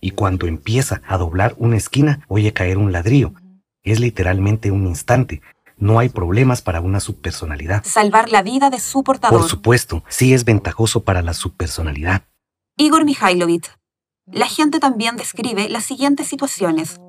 [0.00, 3.34] Y cuando empieza a doblar una esquina, oye caer un ladrillo.
[3.82, 5.42] Es literalmente un instante.
[5.76, 7.82] No hay problemas para una subpersonalidad.
[7.84, 9.40] Salvar la vida de su portador.
[9.40, 12.22] Por supuesto, sí es ventajoso para la subpersonalidad.
[12.76, 13.72] Igor Mikhailovich.
[14.26, 17.00] La gente también describe las siguientes situaciones.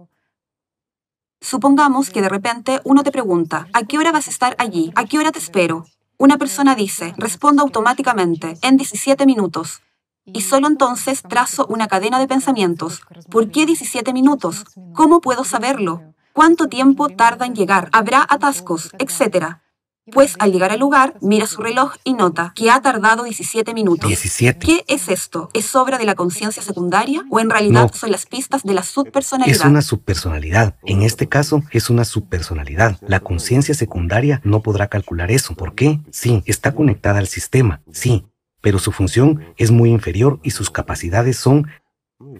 [1.41, 4.91] Supongamos que de repente uno te pregunta, ¿a qué hora vas a estar allí?
[4.95, 5.86] ¿A qué hora te espero?
[6.17, 9.82] Una persona dice, respondo automáticamente, en 17 minutos.
[10.25, 13.02] Y solo entonces trazo una cadena de pensamientos.
[13.32, 14.65] ¿Por qué 17 minutos?
[14.93, 16.02] ¿Cómo puedo saberlo?
[16.34, 17.89] ¿Cuánto tiempo tarda en llegar?
[17.93, 18.91] ¿Habrá atascos?
[18.99, 19.63] Etcétera.
[20.12, 24.08] Pues al llegar al lugar, mira su reloj y nota que ha tardado 17 minutos.
[24.08, 24.65] 17.
[24.65, 25.50] ¿Qué es esto?
[25.54, 29.56] ¿Es obra de la conciencia secundaria o en realidad son las pistas de la subpersonalidad?
[29.56, 30.76] Es una subpersonalidad.
[30.84, 32.98] En este caso, es una subpersonalidad.
[33.02, 35.56] La conciencia secundaria no podrá calcular eso.
[35.56, 36.00] ¿Por qué?
[36.12, 37.82] Sí, está conectada al sistema.
[37.91, 38.26] Sí,
[38.62, 41.67] pero su función es muy inferior y sus capacidades son,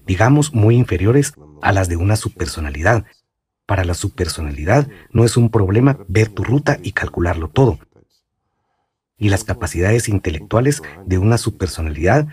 [0.06, 3.06] digamos, muy inferiores a las de una subpersonalidad.
[3.70, 7.78] Para la subpersonalidad no es un problema ver tu ruta y calcularlo todo.
[9.16, 12.28] Y las capacidades intelectuales de una subpersonalidad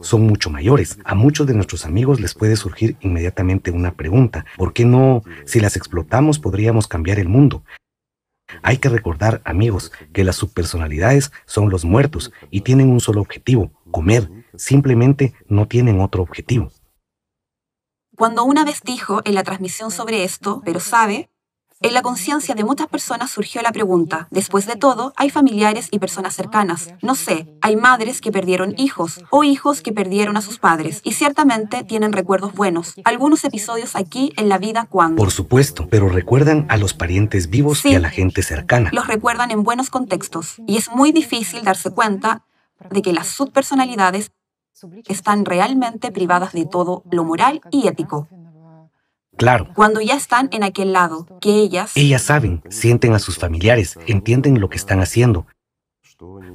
[0.00, 1.00] son mucho mayores.
[1.04, 4.46] A muchos de nuestros amigos les puede surgir inmediatamente una pregunta.
[4.56, 7.64] ¿Por qué no, si las explotamos, podríamos cambiar el mundo?
[8.62, 13.72] Hay que recordar, amigos, que las subpersonalidades son los muertos y tienen un solo objetivo,
[13.90, 14.30] comer.
[14.54, 16.70] Simplemente no tienen otro objetivo.
[18.16, 21.30] Cuando una vez dijo en la transmisión sobre esto, pero sabe,
[21.80, 25.98] en la conciencia de muchas personas surgió la pregunta, después de todo, hay familiares y
[25.98, 26.94] personas cercanas.
[27.02, 31.12] No sé, hay madres que perdieron hijos o hijos que perdieron a sus padres y
[31.12, 32.94] ciertamente tienen recuerdos buenos.
[33.04, 35.16] Algunos episodios aquí en la vida cuando...
[35.16, 38.90] Por supuesto, pero recuerdan a los parientes vivos y a la gente cercana.
[38.92, 42.46] Los recuerdan en buenos contextos y es muy difícil darse cuenta
[42.90, 44.30] de que las subpersonalidades
[45.06, 48.28] están realmente privadas de todo lo moral y ético.
[49.36, 49.68] Claro.
[49.74, 51.92] Cuando ya están en aquel lado, que ellas...
[51.96, 55.46] Ellas saben, sienten a sus familiares, entienden lo que están haciendo,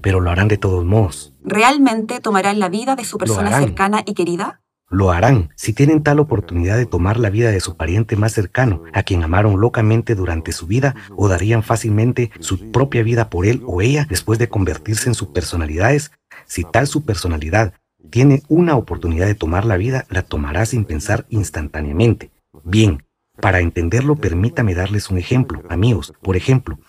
[0.01, 1.33] pero lo harán de todos modos.
[1.43, 4.61] ¿Realmente tomarán la vida de su persona cercana y querida?
[4.91, 8.83] Lo harán si tienen tal oportunidad de tomar la vida de su pariente más cercano,
[8.91, 13.61] a quien amaron locamente durante su vida, o darían fácilmente su propia vida por él
[13.67, 16.11] o ella después de convertirse en sus personalidades.
[16.47, 17.73] Si tal su personalidad
[18.09, 22.31] tiene una oportunidad de tomar la vida, la tomará sin pensar instantáneamente.
[22.63, 23.05] Bien,
[23.41, 26.13] para entenderlo permítame darles un ejemplo, amigos.
[26.21, 26.79] Por ejemplo,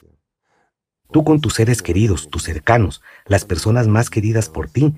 [1.13, 4.95] Tú con tus seres queridos, tus cercanos, las personas más queridas por ti,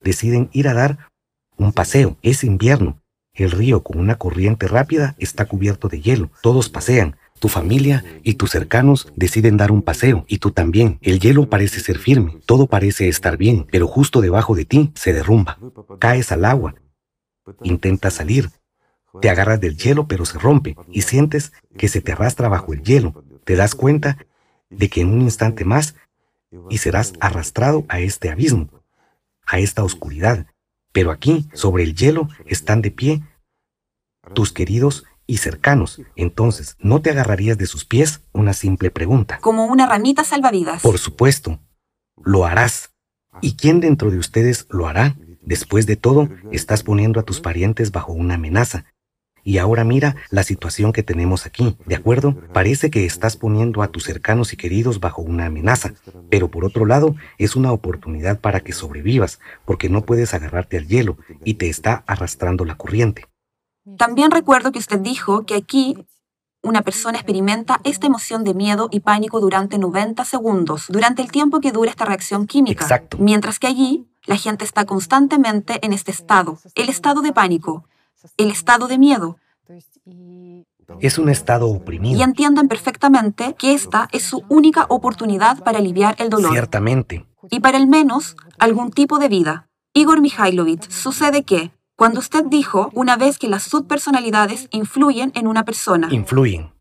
[0.00, 1.10] deciden ir a dar
[1.56, 2.16] un paseo.
[2.22, 3.02] Es invierno.
[3.34, 6.30] El río con una corriente rápida está cubierto de hielo.
[6.42, 7.16] Todos pasean.
[7.42, 11.00] Tu familia y tus cercanos deciden dar un paseo y tú también.
[11.02, 15.12] El hielo parece ser firme, todo parece estar bien, pero justo debajo de ti se
[15.12, 15.58] derrumba.
[15.98, 16.76] Caes al agua.
[17.64, 18.50] Intentas salir.
[19.20, 22.84] Te agarras del hielo pero se rompe y sientes que se te arrastra bajo el
[22.84, 23.24] hielo.
[23.42, 24.18] Te das cuenta
[24.70, 25.96] de que en un instante más
[26.70, 28.68] y serás arrastrado a este abismo,
[29.46, 30.46] a esta oscuridad.
[30.92, 33.24] Pero aquí, sobre el hielo, están de pie
[34.32, 35.98] tus queridos y cercanos.
[36.14, 38.20] Entonces, ¿no te agarrarías de sus pies?
[38.32, 39.38] Una simple pregunta.
[39.40, 40.82] Como una ramita salvavidas.
[40.82, 41.58] Por supuesto,
[42.22, 42.90] lo harás.
[43.40, 45.16] ¿Y quién dentro de ustedes lo hará?
[45.40, 48.84] Después de todo, estás poniendo a tus parientes bajo una amenaza.
[49.42, 52.36] Y ahora mira la situación que tenemos aquí, ¿de acuerdo?
[52.52, 55.94] Parece que estás poniendo a tus cercanos y queridos bajo una amenaza,
[56.28, 60.88] pero por otro lado es una oportunidad para que sobrevivas, porque no puedes agarrarte al
[60.88, 63.31] hielo y te está arrastrando la corriente.
[63.98, 65.96] También recuerdo que usted dijo que aquí
[66.62, 71.60] una persona experimenta esta emoción de miedo y pánico durante 90 segundos, durante el tiempo
[71.60, 72.84] que dura esta reacción química.
[72.84, 73.16] Exacto.
[73.18, 77.84] Mientras que allí la gente está constantemente en este estado, el estado de pánico,
[78.36, 79.38] el estado de miedo.
[81.00, 82.18] Es un estado oprimido.
[82.18, 86.52] Y entienden perfectamente que esta es su única oportunidad para aliviar el dolor.
[86.52, 87.26] Ciertamente.
[87.50, 89.68] Y para al menos algún tipo de vida.
[89.94, 95.64] Igor Mikhailovich, sucede que, cuando usted dijo una vez que las subpersonalidades influyen en una
[95.64, 96.72] persona, Influyen.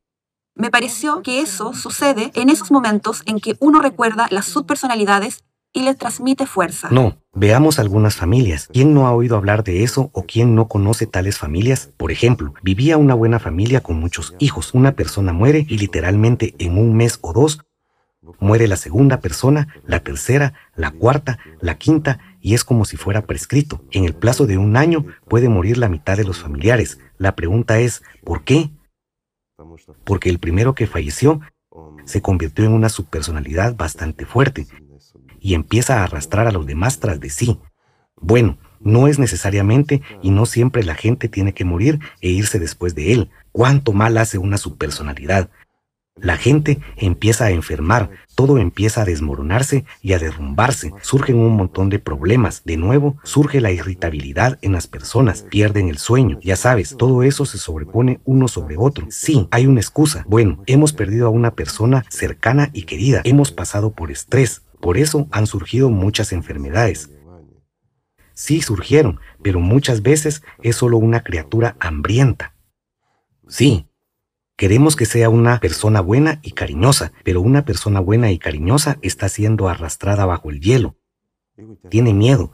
[0.56, 5.84] me pareció que eso sucede en esos momentos en que uno recuerda las subpersonalidades y
[5.84, 6.88] le transmite fuerza.
[6.90, 8.68] No, veamos algunas familias.
[8.74, 11.92] ¿Quién no ha oído hablar de eso o quién no conoce tales familias?
[11.98, 14.74] Por ejemplo, vivía una buena familia con muchos hijos.
[14.74, 17.60] Una persona muere y literalmente en un mes o dos
[18.40, 23.26] muere la segunda persona, la tercera, la cuarta, la quinta y es como si fuera
[23.26, 23.84] prescrito.
[23.92, 27.00] En el plazo de un año puede morir la mitad de los familiares.
[27.18, 28.72] La pregunta es, ¿por qué?
[30.04, 31.42] Porque el primero que falleció
[32.06, 34.68] se convirtió en una subpersonalidad bastante fuerte
[35.40, 37.60] y empieza a arrastrar a los demás tras de sí.
[38.16, 42.96] Bueno, no es necesariamente y no siempre la gente tiene que morir e irse después
[42.96, 43.30] de él.
[43.52, 45.50] ¿Cuánto mal hace una subpersonalidad?
[46.18, 51.90] La gente empieza a enfermar, todo empieza a desmoronarse y a derrumbarse, surgen un montón
[51.90, 56.96] de problemas, de nuevo surge la irritabilidad en las personas, pierden el sueño, ya sabes,
[56.98, 59.08] todo eso se sobrepone uno sobre otro.
[59.10, 60.26] Sí, hay una excusa.
[60.28, 65.28] Bueno, hemos perdido a una persona cercana y querida, hemos pasado por estrés, por eso
[65.32, 67.10] han surgido muchas enfermedades.
[68.34, 72.54] Sí surgieron, pero muchas veces es solo una criatura hambrienta.
[73.48, 73.88] Sí,
[74.62, 79.28] queremos que sea una persona buena y cariñosa, pero una persona buena y cariñosa está
[79.28, 80.98] siendo arrastrada bajo el hielo.
[81.90, 82.52] Tiene miedo,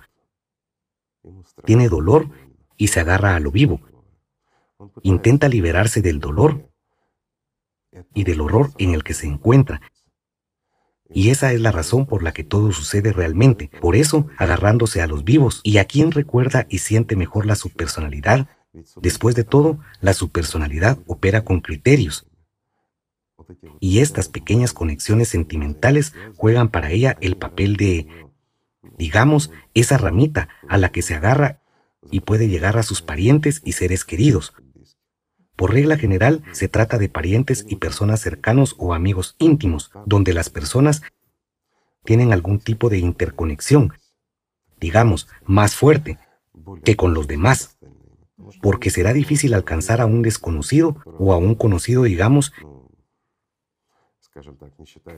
[1.66, 2.30] tiene dolor
[2.78, 3.82] y se agarra a lo vivo.
[5.04, 6.72] Intenta liberarse del dolor
[8.14, 9.82] y del horror en el que se encuentra
[11.10, 13.70] y esa es la razón por la que todo sucede realmente.
[13.82, 15.60] Por eso, agarrándose a los vivos.
[15.64, 18.48] ¿Y a quién recuerda y siente mejor la subpersonalidad?
[19.02, 22.28] Después de todo, la subpersonalidad opera con criterios.
[23.80, 28.08] Y estas pequeñas conexiones sentimentales juegan para ella el papel de,
[28.98, 31.62] digamos, esa ramita a la que se agarra
[32.12, 34.54] y puede llegar a sus parientes y seres queridos,
[35.58, 40.52] por regla general, se trata de parientes y personas cercanos o amigos íntimos, donde las
[40.52, 41.02] personas
[42.06, 43.92] tienen algún tipo de interconexión,
[44.80, 46.20] digamos, más fuerte
[46.84, 47.77] que con los demás,
[48.62, 52.54] porque será difícil alcanzar a un desconocido o a un conocido, digamos,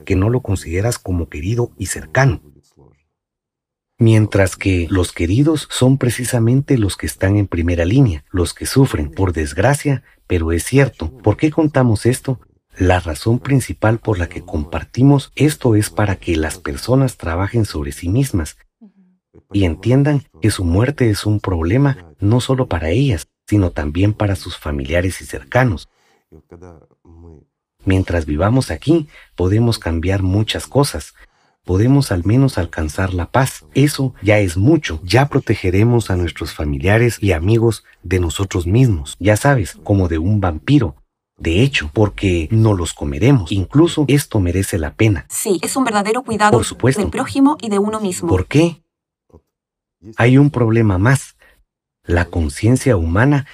[0.04, 2.42] que no lo consideras como querido y cercano.
[3.98, 9.10] Mientras que los queridos son precisamente los que están en primera línea, los que sufren,
[9.10, 11.14] por desgracia, pero es cierto.
[11.18, 12.40] ¿Por qué contamos esto?
[12.78, 17.92] La razón principal por la que compartimos esto es para que las personas trabajen sobre
[17.92, 18.56] sí mismas
[19.52, 24.36] y entiendan que su muerte es un problema no solo para ellas, sino también para
[24.36, 25.88] sus familiares y cercanos.
[27.84, 31.14] Mientras vivamos aquí, podemos cambiar muchas cosas,
[31.64, 33.64] podemos al menos alcanzar la paz.
[33.74, 35.00] Eso ya es mucho.
[35.02, 39.16] Ya protegeremos a nuestros familiares y amigos de nosotros mismos.
[39.18, 40.96] Ya sabes, como de un vampiro.
[41.38, 43.50] De hecho, porque no los comeremos.
[43.50, 45.24] Incluso esto merece la pena.
[45.30, 47.00] Sí, es un verdadero cuidado Por supuesto.
[47.00, 48.28] del prójimo y de uno mismo.
[48.28, 48.82] ¿Por qué?
[50.16, 51.36] Hay un problema más.
[52.04, 53.46] La conciencia humana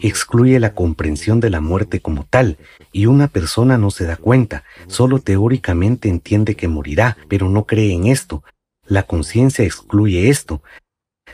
[0.00, 2.58] excluye la comprensión de la muerte como tal,
[2.92, 7.92] y una persona no se da cuenta, solo teóricamente entiende que morirá, pero no cree
[7.92, 8.42] en esto.
[8.86, 10.62] La conciencia excluye esto.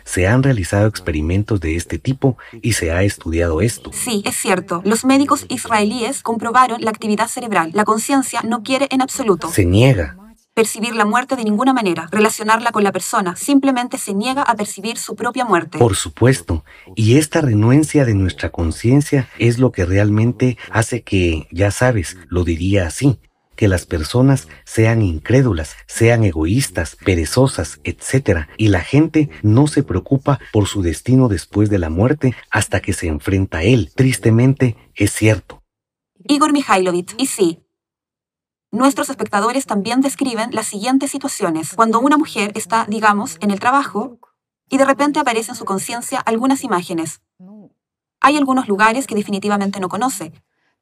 [0.05, 3.91] Se han realizado experimentos de este tipo y se ha estudiado esto.
[3.93, 4.83] Sí, es cierto.
[4.85, 7.71] Los médicos israelíes comprobaron la actividad cerebral.
[7.75, 9.51] La conciencia no quiere en absoluto.
[9.51, 10.26] Se niega
[10.57, 14.97] percibir la muerte de ninguna manera, relacionarla con la persona, simplemente se niega a percibir
[14.97, 15.77] su propia muerte.
[15.77, 16.65] Por supuesto,
[16.95, 22.43] y esta renuencia de nuestra conciencia es lo que realmente hace que, ya sabes, lo
[22.43, 23.21] diría así,
[23.55, 28.47] que las personas sean incrédulas, sean egoístas, perezosas, etc.
[28.57, 32.95] Y la gente no se preocupa por su destino después de la muerte hasta que
[32.95, 33.93] se enfrenta a él.
[33.95, 35.63] Tristemente, es cierto.
[36.29, 37.66] Igor Mikhailovich, y sí,
[38.73, 41.75] Nuestros espectadores también describen las siguientes situaciones.
[41.75, 44.19] Cuando una mujer está, digamos, en el trabajo
[44.69, 47.21] y de repente aparecen en su conciencia algunas imágenes.
[48.21, 50.33] Hay algunos lugares que definitivamente no conoce,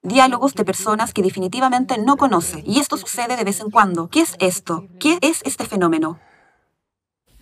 [0.02, 4.08] diálogos de personas que definitivamente no conoce, y esto sucede de vez en cuando.
[4.08, 4.86] ¿Qué es esto?
[4.98, 6.18] ¿Qué es este fenómeno?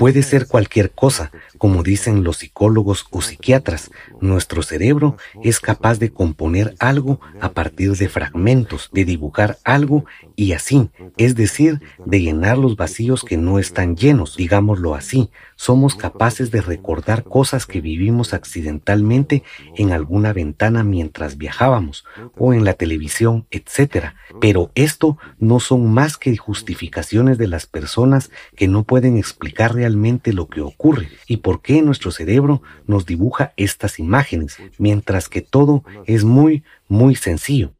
[0.03, 3.93] Puede ser cualquier cosa, como dicen los psicólogos o psiquiatras.
[4.21, 10.55] Nuestro cerebro es capaz de componer algo a partir de fragmentos, de dibujar algo y
[10.55, 15.31] así, es decir, de llenar los vacíos que no están llenos, digámoslo así.
[15.55, 19.45] Somos capaces de recordar cosas que vivimos accidentalmente
[19.77, 22.05] en alguna ventana mientras viajábamos
[22.37, 24.07] o en la televisión, etc.
[24.41, 29.92] Pero esto no son más que justificaciones de las personas que no pueden explicar realmente
[29.93, 35.85] lo que ocurre y por qué nuestro cerebro nos dibuja estas imágenes, mientras que todo
[36.07, 37.73] es muy, muy sencillo.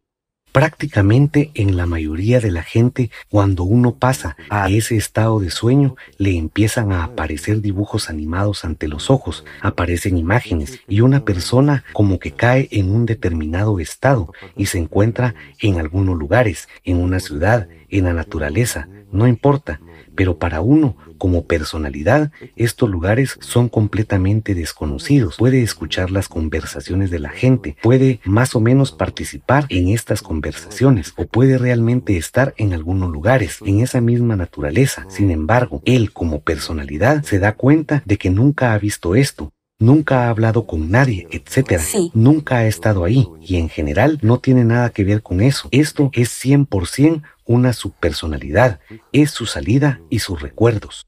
[0.53, 5.97] Prácticamente en la mayoría de la gente, cuando uno pasa a ese estado de sueño,
[6.19, 12.19] le empiezan a aparecer dibujos animados ante los ojos, aparecen imágenes y una persona como
[12.19, 17.69] que cae en un determinado estado y se encuentra en algunos lugares, en una ciudad,
[17.89, 19.81] en la naturaleza, no importa,
[20.15, 25.37] pero para uno como personalidad, estos lugares son completamente desconocidos.
[25.37, 31.13] Puede escuchar las conversaciones de la gente, puede más o menos participar en estas conversaciones
[31.17, 35.07] o puede realmente estar en algunos lugares, en esa misma naturaleza.
[35.09, 40.25] Sin embargo, él como personalidad se da cuenta de que nunca ha visto esto, nunca
[40.25, 41.81] ha hablado con nadie, etc.
[42.15, 45.69] Nunca ha estado ahí y en general no tiene nada que ver con eso.
[45.71, 48.81] Esto es 100% una subpersonalidad,
[49.13, 51.07] es su salida y sus recuerdos.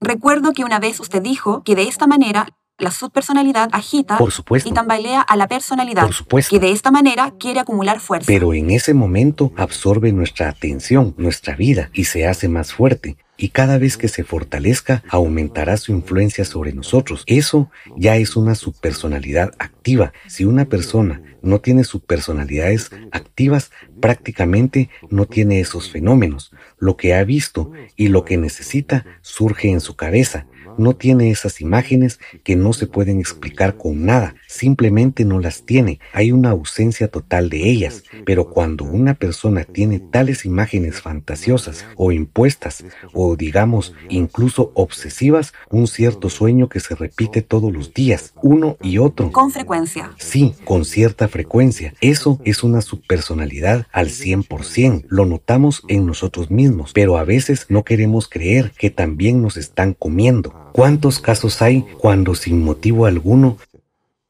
[0.00, 4.18] Recuerdo que una vez usted dijo que de esta manera la subpersonalidad agita
[4.64, 6.50] y tambalea a la personalidad, Por supuesto.
[6.50, 8.26] que de esta manera quiere acumular fuerza.
[8.26, 13.16] Pero en ese momento absorbe nuestra atención, nuestra vida, y se hace más fuerte.
[13.38, 17.22] Y cada vez que se fortalezca, aumentará su influencia sobre nosotros.
[17.26, 20.12] Eso ya es una subpersonalidad activa.
[20.26, 26.50] Si una persona no tiene subpersonalidades activas, prácticamente no tiene esos fenómenos.
[26.78, 30.46] Lo que ha visto y lo que necesita surge en su cabeza.
[30.78, 36.00] No tiene esas imágenes que no se pueden explicar con nada, simplemente no las tiene,
[36.12, 42.12] hay una ausencia total de ellas, pero cuando una persona tiene tales imágenes fantasiosas o
[42.12, 48.76] impuestas o digamos incluso obsesivas, un cierto sueño que se repite todos los días, uno
[48.82, 49.32] y otro.
[49.32, 50.12] Con frecuencia.
[50.18, 51.94] Sí, con cierta frecuencia.
[52.00, 55.04] Eso es una subpersonalidad al 100%.
[55.08, 59.94] Lo notamos en nosotros mismos, pero a veces no queremos creer que también nos están
[59.94, 60.54] comiendo.
[60.72, 63.56] ¿Cuántos casos hay cuando sin motivo alguno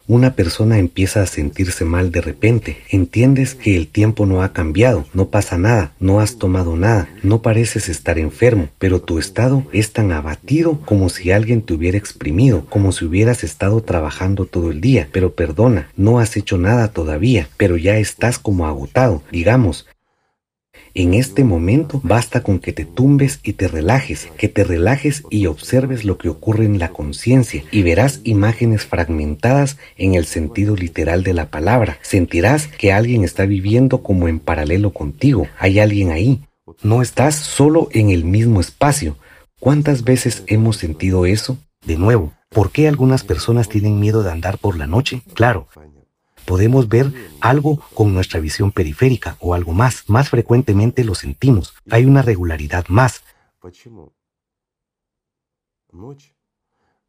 [0.09, 2.79] una persona empieza a sentirse mal de repente.
[2.91, 7.43] Entiendes que el tiempo no ha cambiado, no pasa nada, no has tomado nada, no
[7.43, 12.65] pareces estar enfermo, pero tu estado es tan abatido como si alguien te hubiera exprimido,
[12.67, 15.09] como si hubieras estado trabajando todo el día.
[15.13, 19.23] Pero perdona, no has hecho nada todavía, pero ya estás como agotado.
[19.31, 19.87] Digamos,
[20.97, 25.47] en este momento basta con que te tumbes y te relajes, que te relajes y
[25.47, 31.23] observes lo que ocurre en la conciencia y verás imágenes fragmentadas en el sentido literal
[31.23, 31.99] de la palabra.
[32.01, 35.47] Sentirás que alguien está viviendo como en paralelo contigo.
[35.59, 36.41] Hay alguien ahí.
[36.83, 39.19] No estás solo en el mismo espacio.
[39.61, 41.59] ¿Cuántas veces hemos sentido eso?
[41.85, 45.23] De nuevo, ¿por qué algunas personas tienen miedo de andar por la noche?
[45.35, 45.69] Claro,
[46.47, 50.05] podemos ver algo con nuestra visión periférica o algo más.
[50.09, 51.75] Más frecuentemente lo sentimos.
[51.91, 53.23] Hay una regularidad más.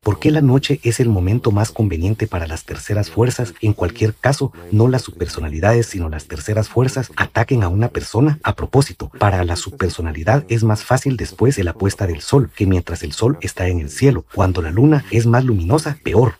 [0.01, 3.53] ¿Por qué la noche es el momento más conveniente para las terceras fuerzas?
[3.59, 8.39] En cualquier caso, no las subpersonalidades, sino las terceras fuerzas ataquen a una persona.
[8.43, 12.65] A propósito, para la subpersonalidad es más fácil después de la puesta del sol que
[12.65, 14.25] mientras el sol está en el cielo.
[14.33, 16.35] Cuando la luna es más luminosa, peor.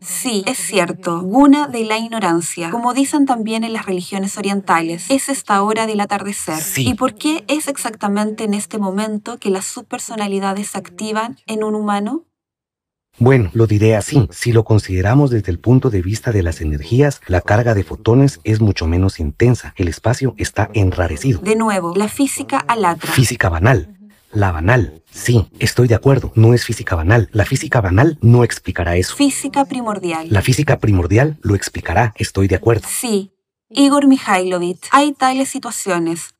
[0.00, 5.28] Sí, es cierto, guna de la ignorancia, como dicen también en las religiones orientales, es
[5.28, 6.60] esta hora del atardecer.
[6.60, 6.88] Sí.
[6.88, 11.74] ¿Y por qué es exactamente en este momento que las subpersonalidades se activan en un
[11.74, 12.26] humano?
[13.18, 14.28] Bueno, lo diré así.
[14.32, 18.40] Si lo consideramos desde el punto de vista de las energías, la carga de fotones
[18.42, 19.72] es mucho menos intensa.
[19.76, 21.40] El espacio está enrarecido.
[21.40, 23.12] De nuevo, la física alatra.
[23.12, 23.93] Física banal.
[24.34, 25.02] La banal.
[25.12, 26.32] Sí, estoy de acuerdo.
[26.34, 27.28] No es física banal.
[27.32, 29.14] La física banal no explicará eso.
[29.14, 30.26] Física primordial.
[30.28, 32.12] La física primordial lo explicará.
[32.16, 32.88] Estoy de acuerdo.
[32.88, 33.32] Sí,
[33.70, 36.33] Igor Mikhailovich, hay tales situaciones.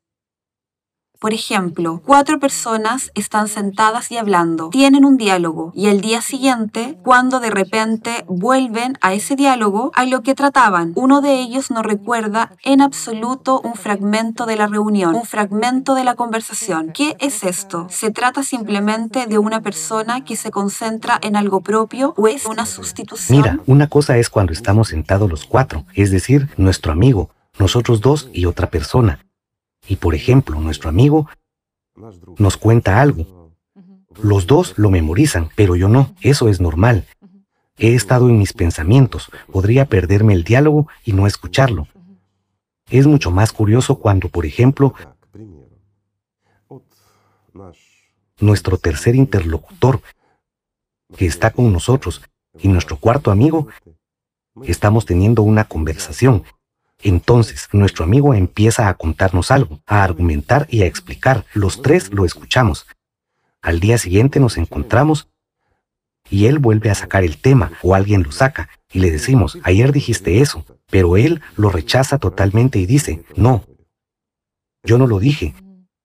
[1.18, 6.98] Por ejemplo, cuatro personas están sentadas y hablando, tienen un diálogo y el día siguiente,
[7.02, 11.82] cuando de repente vuelven a ese diálogo, a lo que trataban, uno de ellos no
[11.82, 16.90] recuerda en absoluto un fragmento de la reunión, un fragmento de la conversación.
[16.92, 17.86] ¿Qué es esto?
[17.88, 22.66] ¿Se trata simplemente de una persona que se concentra en algo propio o es una
[22.66, 23.38] sustitución?
[23.38, 28.28] Mira, una cosa es cuando estamos sentados los cuatro, es decir, nuestro amigo, nosotros dos
[28.32, 29.20] y otra persona.
[29.86, 31.28] Y por ejemplo, nuestro amigo
[32.38, 33.52] nos cuenta algo.
[34.22, 36.14] Los dos lo memorizan, pero yo no.
[36.20, 37.06] Eso es normal.
[37.76, 39.30] He estado en mis pensamientos.
[39.50, 41.88] Podría perderme el diálogo y no escucharlo.
[42.90, 44.94] Es mucho más curioso cuando, por ejemplo,
[48.38, 50.00] nuestro tercer interlocutor,
[51.16, 52.22] que está con nosotros,
[52.58, 53.68] y nuestro cuarto amigo,
[54.62, 56.44] estamos teniendo una conversación.
[57.04, 61.44] Entonces, nuestro amigo empieza a contarnos algo, a argumentar y a explicar.
[61.52, 62.86] Los tres lo escuchamos.
[63.60, 65.28] Al día siguiente nos encontramos
[66.30, 69.92] y él vuelve a sacar el tema o alguien lo saca y le decimos, ayer
[69.92, 73.64] dijiste eso, pero él lo rechaza totalmente y dice, no,
[74.82, 75.54] yo no lo dije,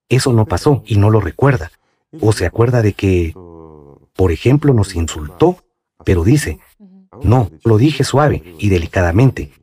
[0.10, 1.72] eso no pasó y no lo recuerda.
[2.20, 3.34] O se acuerda de que,
[4.16, 5.64] por ejemplo, nos insultó,
[6.04, 6.60] pero dice,
[7.24, 9.54] no, lo dije suave y delicadamente.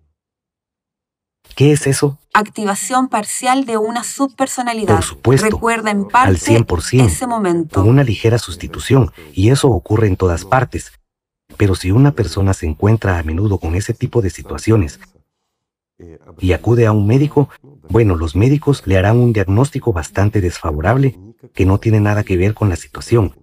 [1.57, 2.19] ¿Qué es eso?
[2.35, 4.97] Activación parcial de una subpersonalidad.
[4.97, 6.37] Por supuesto, Recuerda en parte al
[6.67, 7.81] 100%, ese momento.
[7.81, 10.93] Con una ligera sustitución, y eso ocurre en todas partes.
[11.57, 15.01] Pero si una persona se encuentra a menudo con ese tipo de situaciones
[16.39, 17.49] y acude a un médico,
[17.89, 21.19] bueno, los médicos le harán un diagnóstico bastante desfavorable
[21.55, 23.35] que no tiene nada que ver con la situación.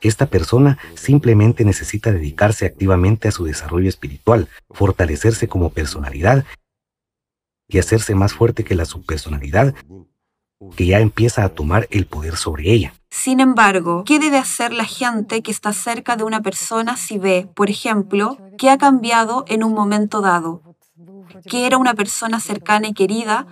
[0.00, 6.44] Esta persona simplemente necesita dedicarse activamente a su desarrollo espiritual, fortalecerse como personalidad
[7.68, 9.74] y hacerse más fuerte que la subpersonalidad
[10.76, 12.94] que ya empieza a tomar el poder sobre ella.
[13.10, 17.48] Sin embargo, ¿qué debe hacer la gente que está cerca de una persona si ve,
[17.54, 20.62] por ejemplo, que ha cambiado en un momento dado?
[21.48, 23.46] Que era una persona cercana y querida,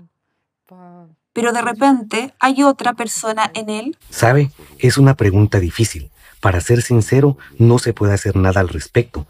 [1.32, 3.96] pero de repente hay otra persona en él.
[4.10, 4.50] ¿Sabe?
[4.78, 6.10] Es una pregunta difícil.
[6.40, 9.26] Para ser sincero, no se puede hacer nada al respecto.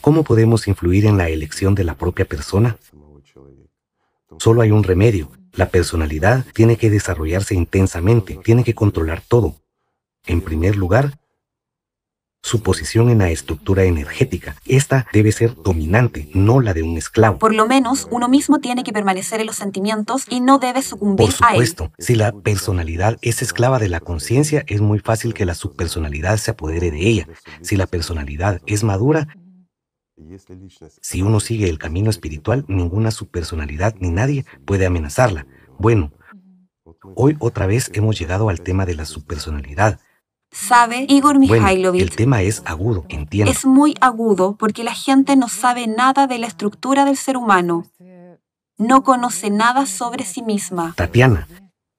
[0.00, 2.76] ¿Cómo podemos influir en la elección de la propia persona?
[4.38, 5.30] Solo hay un remedio.
[5.52, 9.54] La personalidad tiene que desarrollarse intensamente, tiene que controlar todo.
[10.26, 11.18] En primer lugar,
[12.44, 14.54] su posición en la estructura energética.
[14.66, 17.38] Esta debe ser dominante, no la de un esclavo.
[17.38, 21.26] Por lo menos, uno mismo tiene que permanecer en los sentimientos y no debe sucumbir
[21.26, 25.54] Por supuesto, si la personalidad es esclava de la conciencia, es muy fácil que la
[25.54, 27.28] subpersonalidad se apodere de ella.
[27.62, 29.26] Si la personalidad es madura,
[31.00, 35.46] si uno sigue el camino espiritual, ninguna subpersonalidad ni nadie puede amenazarla.
[35.78, 36.12] Bueno,
[37.14, 40.00] hoy otra vez hemos llegado al tema de la subpersonalidad.
[40.52, 42.02] ¿Sabe, Igor Bueno, Mikhailovich?
[42.02, 43.50] el tema es agudo, entiendo.
[43.50, 47.84] Es muy agudo porque la gente no sabe nada de la estructura del ser humano.
[48.78, 50.94] No conoce nada sobre sí misma.
[50.96, 51.48] Tatiana,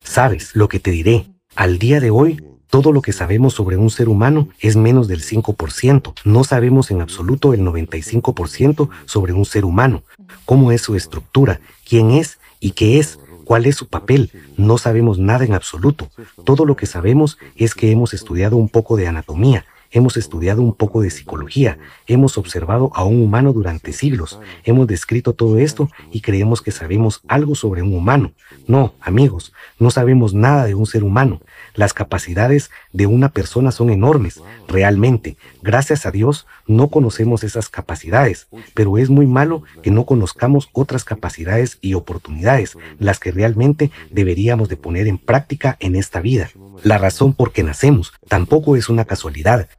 [0.02, 1.28] sabes lo que te diré.
[1.56, 5.24] Al día de hoy, todo lo que sabemos sobre un ser humano es menos del
[5.24, 6.14] 5%.
[6.24, 10.04] No sabemos en absoluto el 95% sobre un ser humano.
[10.46, 14.32] Cómo es su estructura, quién es y qué es, cuál es su papel.
[14.58, 16.10] No sabemos nada en absoluto.
[16.44, 20.74] Todo lo que sabemos es que hemos estudiado un poco de anatomía, hemos estudiado un
[20.74, 26.22] poco de psicología, hemos observado a un humano durante siglos, hemos descrito todo esto y
[26.22, 28.34] creemos que sabemos algo sobre un humano.
[28.68, 31.40] No, amigos, no sabemos nada de un ser humano.
[31.76, 35.38] Las capacidades de una persona son enormes, realmente.
[35.62, 41.04] Gracias a Dios no conocemos esas capacidades, pero es muy malo que no conozcamos otras
[41.04, 46.50] capacidades y oportunidades, las que realmente deberíamos de poner en práctica en esta vida.
[46.84, 49.70] La razón por que nacemos tampoco es una casualidad.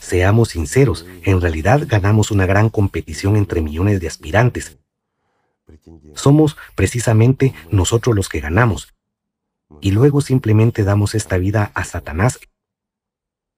[0.00, 4.78] Seamos sinceros, en realidad ganamos una gran competición entre millones de aspirantes.
[6.14, 8.95] Somos precisamente nosotros los que ganamos.
[9.80, 12.38] Y luego simplemente damos esta vida a Satanás.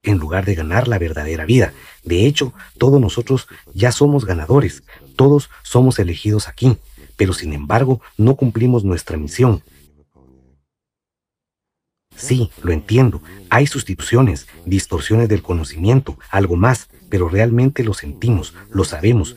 [0.04, 1.74] en lugar de ganar la verdadera vida.
[2.04, 4.84] De hecho, todos nosotros ya somos ganadores,
[5.16, 6.78] todos somos elegidos aquí,
[7.16, 9.62] pero sin embargo no cumplimos nuestra misión.
[12.16, 13.22] Sí, lo entiendo.
[13.50, 19.36] Hay sustituciones, distorsiones del conocimiento, algo más, pero realmente lo sentimos, lo sabemos.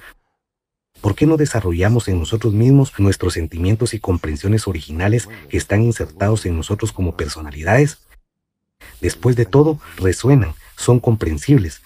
[1.01, 6.45] ¿Por qué no desarrollamos en nosotros mismos nuestros sentimientos y comprensiones originales que están insertados
[6.45, 7.99] en nosotros como personalidades?
[9.01, 11.81] Después de todo, resuenan, son comprensibles.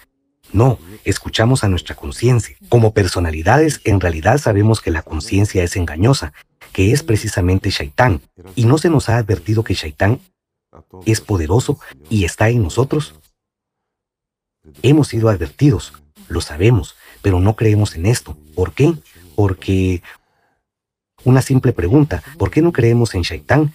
[0.52, 2.56] No, escuchamos a nuestra conciencia.
[2.70, 6.34] Como personalidades, en realidad sabemos que la conciencia es engañosa,
[6.72, 8.22] que es precisamente Shaitán,
[8.54, 10.20] y no se nos ha advertido que Shaitán
[11.06, 13.16] es poderoso y está en nosotros?
[14.82, 15.94] Hemos sido advertidos,
[16.28, 16.96] lo sabemos,
[17.26, 18.38] pero no creemos en esto.
[18.54, 18.94] ¿Por qué?
[19.36, 20.04] Porque
[21.24, 23.74] una simple pregunta, ¿por qué no creemos en Shaitán?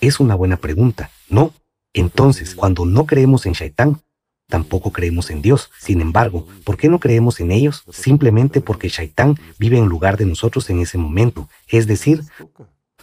[0.00, 1.52] Es una buena pregunta, ¿no?
[1.92, 4.00] Entonces, cuando no creemos en Shaitán,
[4.48, 5.70] tampoco creemos en Dios.
[5.78, 7.84] Sin embargo, ¿por qué no creemos en ellos?
[7.90, 11.50] Simplemente porque Shaitán vive en lugar de nosotros en ese momento.
[11.68, 12.22] Es decir,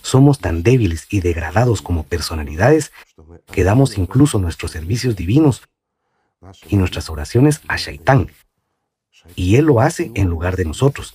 [0.01, 2.91] somos tan débiles y degradados como personalidades
[3.51, 5.61] que damos incluso nuestros servicios divinos
[6.67, 8.31] y nuestras oraciones a Shaitán.
[9.35, 11.13] Y él lo hace en lugar de nosotros.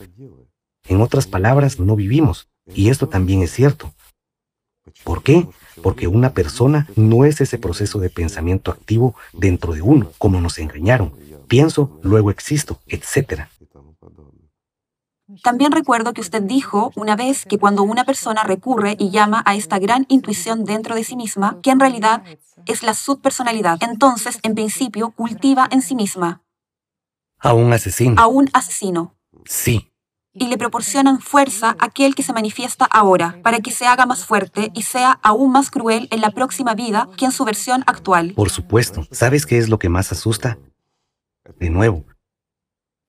[0.87, 2.49] En otras palabras, no vivimos.
[2.75, 3.93] Y esto también es cierto.
[5.03, 5.47] ¿Por qué?
[5.83, 10.59] Porque una persona no es ese proceso de pensamiento activo dentro de uno, como nos
[10.59, 11.13] engañaron.
[11.49, 13.45] Pienso, luego existo, etc.
[15.43, 19.55] También recuerdo que usted dijo una vez que cuando una persona recurre y llama a
[19.57, 22.23] esta gran intuición dentro de sí misma, que en realidad
[22.67, 26.43] es la subpersonalidad, entonces en principio cultiva en sí misma.
[27.45, 28.21] A un asesino.
[28.21, 29.17] A un asesino.
[29.45, 29.93] Sí.
[30.33, 34.25] Y le proporcionan fuerza a aquel que se manifiesta ahora, para que se haga más
[34.25, 38.33] fuerte y sea aún más cruel en la próxima vida que en su versión actual.
[38.35, 39.07] Por supuesto.
[39.13, 40.59] ¿Sabes qué es lo que más asusta?
[41.61, 42.05] De nuevo,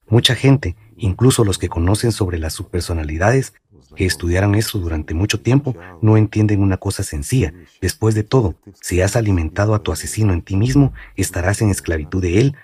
[0.07, 3.53] mucha gente Incluso los que conocen sobre las subpersonalidades,
[3.95, 7.53] que estudiaron eso durante mucho tiempo, no entienden una cosa sencilla.
[7.81, 12.21] Después de todo, si has alimentado a tu asesino en ti mismo, estarás en esclavitud
[12.21, 12.55] de él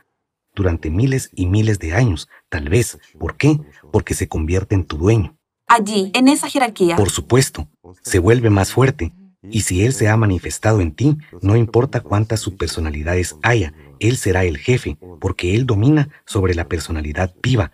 [0.54, 3.00] durante miles y miles de años, tal vez.
[3.20, 3.60] ¿Por qué?
[3.92, 5.36] Porque se convierte en tu dueño.
[5.68, 6.96] Allí, en esa jerarquía.
[6.96, 7.68] Por supuesto,
[8.02, 9.14] se vuelve más fuerte.
[9.50, 14.44] Y si él se ha manifestado en ti, no importa cuántas subpersonalidades haya, él será
[14.44, 17.72] el jefe, porque él domina sobre la personalidad viva,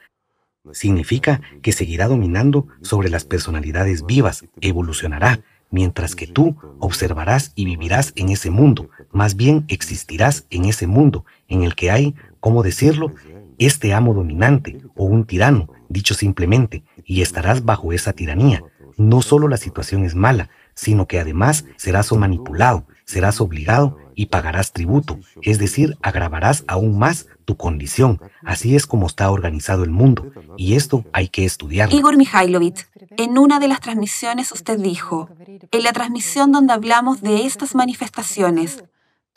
[0.71, 8.13] significa que seguirá dominando sobre las personalidades vivas, evolucionará, mientras que tú observarás y vivirás
[8.15, 12.15] en ese mundo, más bien existirás en ese mundo en el que hay,
[12.47, 13.11] ¿cómo decirlo?,
[13.57, 18.63] este amo dominante o un tirano, dicho simplemente, y estarás bajo esa tiranía.
[18.95, 24.71] No solo la situación es mala, sino que además serás manipulado, serás obligado y pagarás
[24.71, 28.21] tributo, es decir, agravarás aún más tu condición.
[28.45, 31.97] Así es como está organizado el mundo, y esto hay que estudiarlo.
[31.97, 32.87] Igor Mikhailovich,
[33.17, 35.29] en una de las transmisiones usted dijo,
[35.69, 38.85] en la transmisión donde hablamos de estas manifestaciones,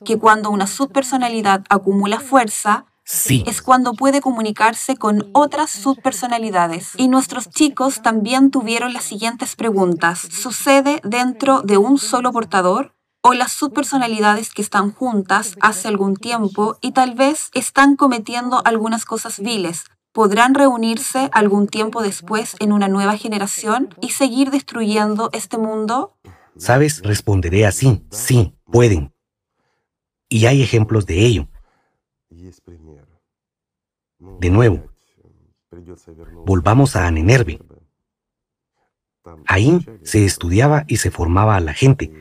[0.04, 3.42] que cuando una subpersonalidad acumula fuerza, Sí.
[3.44, 6.92] es cuando puede comunicarse con otras subpersonalidades.
[6.96, 10.20] Y nuestros chicos también tuvieron las siguientes preguntas.
[10.20, 12.94] ¿Sucede dentro de un solo portador?
[13.20, 19.04] ¿O las subpersonalidades que están juntas hace algún tiempo y tal vez están cometiendo algunas
[19.04, 19.86] cosas viles?
[20.12, 26.16] ¿Podrán reunirse algún tiempo después en una nueva generación y seguir destruyendo este mundo?
[26.56, 27.02] ¿Sabes?
[27.02, 28.04] Responderé así.
[28.12, 29.12] Sí, pueden.
[30.28, 31.48] Y hay ejemplos de ello.
[34.20, 34.90] De nuevo,
[36.44, 37.58] volvamos a Anenerve.
[39.46, 42.12] Ahí se estudiaba y se formaba a la gente.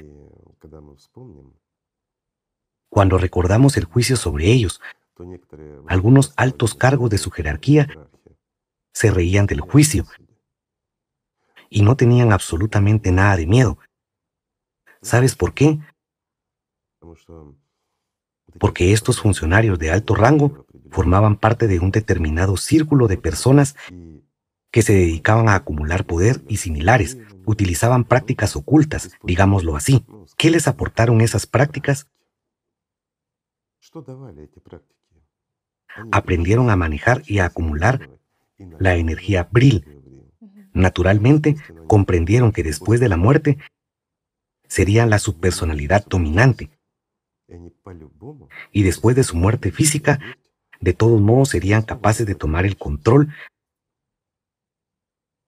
[2.90, 4.82] Cuando recordamos el juicio sobre ellos,
[5.88, 7.88] algunos altos cargos de su jerarquía
[8.94, 10.06] se reían del juicio
[11.70, 13.78] y no tenían absolutamente nada de miedo.
[15.02, 15.80] ¿Sabes por qué?
[18.60, 23.76] Porque estos funcionarios de alto rango formaban parte de un determinado círculo de personas
[24.72, 30.06] que se dedicaban a acumular poder y similares, utilizaban prácticas ocultas, digámoslo así.
[30.38, 32.08] ¿Qué les aportaron esas prácticas?
[36.12, 38.10] Aprendieron a manejar y a acumular
[38.78, 39.86] la energía bril.
[40.74, 41.56] Naturalmente,
[41.88, 43.58] comprendieron que después de la muerte
[44.68, 46.70] serían la subpersonalidad dominante.
[48.72, 50.20] Y después de su muerte física,
[50.80, 53.34] de todos modos serían capaces de tomar el control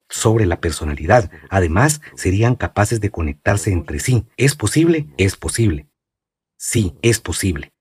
[0.10, 1.32] sobre la personalidad.
[1.50, 4.26] Además, serían capaces de conectarse entre sí.
[4.38, 5.08] ¿Es posible?
[5.18, 5.88] Es posible.
[6.58, 7.72] Sí, es posible.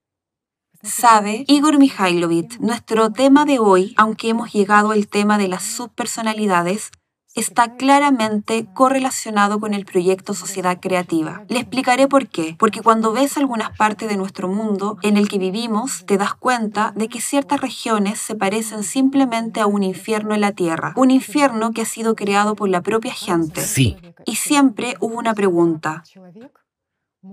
[0.83, 6.91] Sabe, Igor Mikhailovich, nuestro tema de hoy, aunque hemos llegado al tema de las subpersonalidades,
[7.35, 11.45] está claramente correlacionado con el proyecto Sociedad Creativa.
[11.49, 12.57] Le explicaré por qué.
[12.59, 16.93] Porque cuando ves algunas partes de nuestro mundo en el que vivimos, te das cuenta
[16.97, 20.93] de que ciertas regiones se parecen simplemente a un infierno en la Tierra.
[20.97, 23.61] Un infierno que ha sido creado por la propia gente.
[23.61, 23.97] Sí.
[24.27, 26.03] Y siempre hubo una pregunta.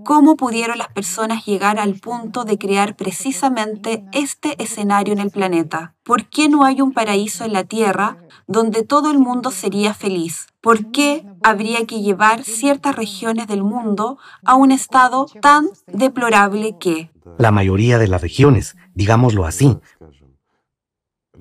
[0.04, 5.96] ¿Cómo pudieron las personas llegar al punto de crear precisamente este escenario en el planeta?
[6.04, 8.18] ¿Por qué no hay un paraíso en la Tierra
[8.48, 10.48] donde todo el mundo sería feliz?
[10.60, 17.10] ¿Por qué habría que llevar ciertas regiones del mundo a un estado tan deplorable que...
[17.38, 19.80] La mayoría de las regiones, digámoslo así,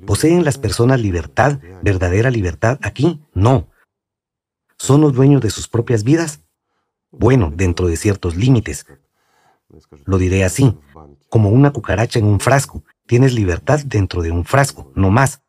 [0.06, 3.20] ¿poseen las personas libertad, verdadera libertad aquí?
[3.34, 3.66] No.
[4.78, 6.45] ¿Son los dueños de sus propias vidas?
[7.10, 8.86] Bueno, dentro de ciertos límites.
[10.04, 10.78] Lo diré así,
[11.28, 12.84] como una cucaracha en un frasco.
[13.06, 15.42] Tienes libertad dentro de un frasco, no más.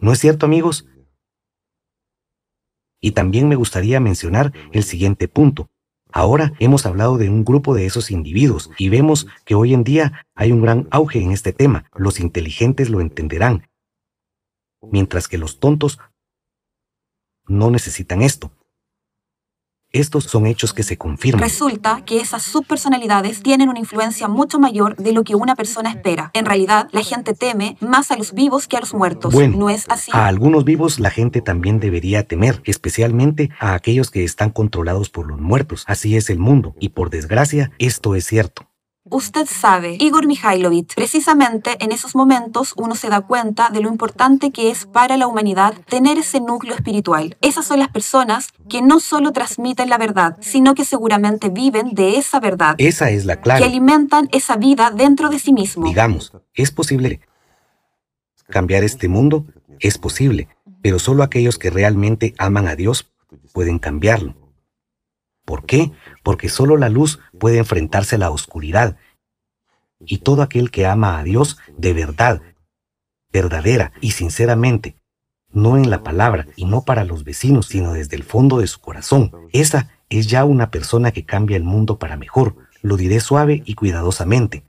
[0.00, 0.86] ¿No es cierto, amigos?
[3.00, 5.68] Y también me gustaría mencionar el siguiente punto.
[6.10, 10.26] Ahora hemos hablado de un grupo de esos individuos y vemos que hoy en día
[10.34, 11.90] hay un gran auge en este tema.
[11.94, 13.68] Los inteligentes lo entenderán,
[14.80, 15.98] mientras que los tontos
[17.46, 18.52] no necesitan esto.
[19.94, 21.40] Estos son hechos que se confirman.
[21.40, 26.32] Resulta que esas subpersonalidades tienen una influencia mucho mayor de lo que una persona espera.
[26.34, 29.32] En realidad, la gente teme más a los vivos que a los muertos.
[29.32, 30.10] Bueno, ¿No es así?
[30.12, 35.28] A algunos vivos la gente también debería temer, especialmente a aquellos que están controlados por
[35.28, 35.84] los muertos.
[35.86, 38.68] Así es el mundo, y por desgracia, esto es cierto.
[39.10, 44.50] Usted sabe, Igor Mikhailovich, precisamente en esos momentos uno se da cuenta de lo importante
[44.50, 47.36] que es para la humanidad tener ese núcleo espiritual.
[47.42, 52.16] Esas son las personas que no solo transmiten la verdad, sino que seguramente viven de
[52.16, 52.76] esa verdad.
[52.78, 53.64] Esa es la Que clave.
[53.66, 55.84] alimentan esa vida dentro de sí mismo.
[55.86, 57.20] Digamos, ¿es posible
[58.48, 59.44] cambiar este mundo?
[59.80, 60.48] Es posible,
[60.80, 63.12] pero solo aquellos que realmente aman a Dios
[63.52, 64.34] pueden cambiarlo.
[65.44, 65.92] ¿Por qué?
[66.24, 68.96] Porque solo la luz puede enfrentarse a la oscuridad.
[70.00, 72.42] Y todo aquel que ama a Dios de verdad,
[73.32, 74.96] verdadera y sinceramente,
[75.50, 78.80] no en la palabra y no para los vecinos, sino desde el fondo de su
[78.80, 82.56] corazón, esa es ya una persona que cambia el mundo para mejor.
[82.82, 84.64] Lo diré suave y cuidadosamente.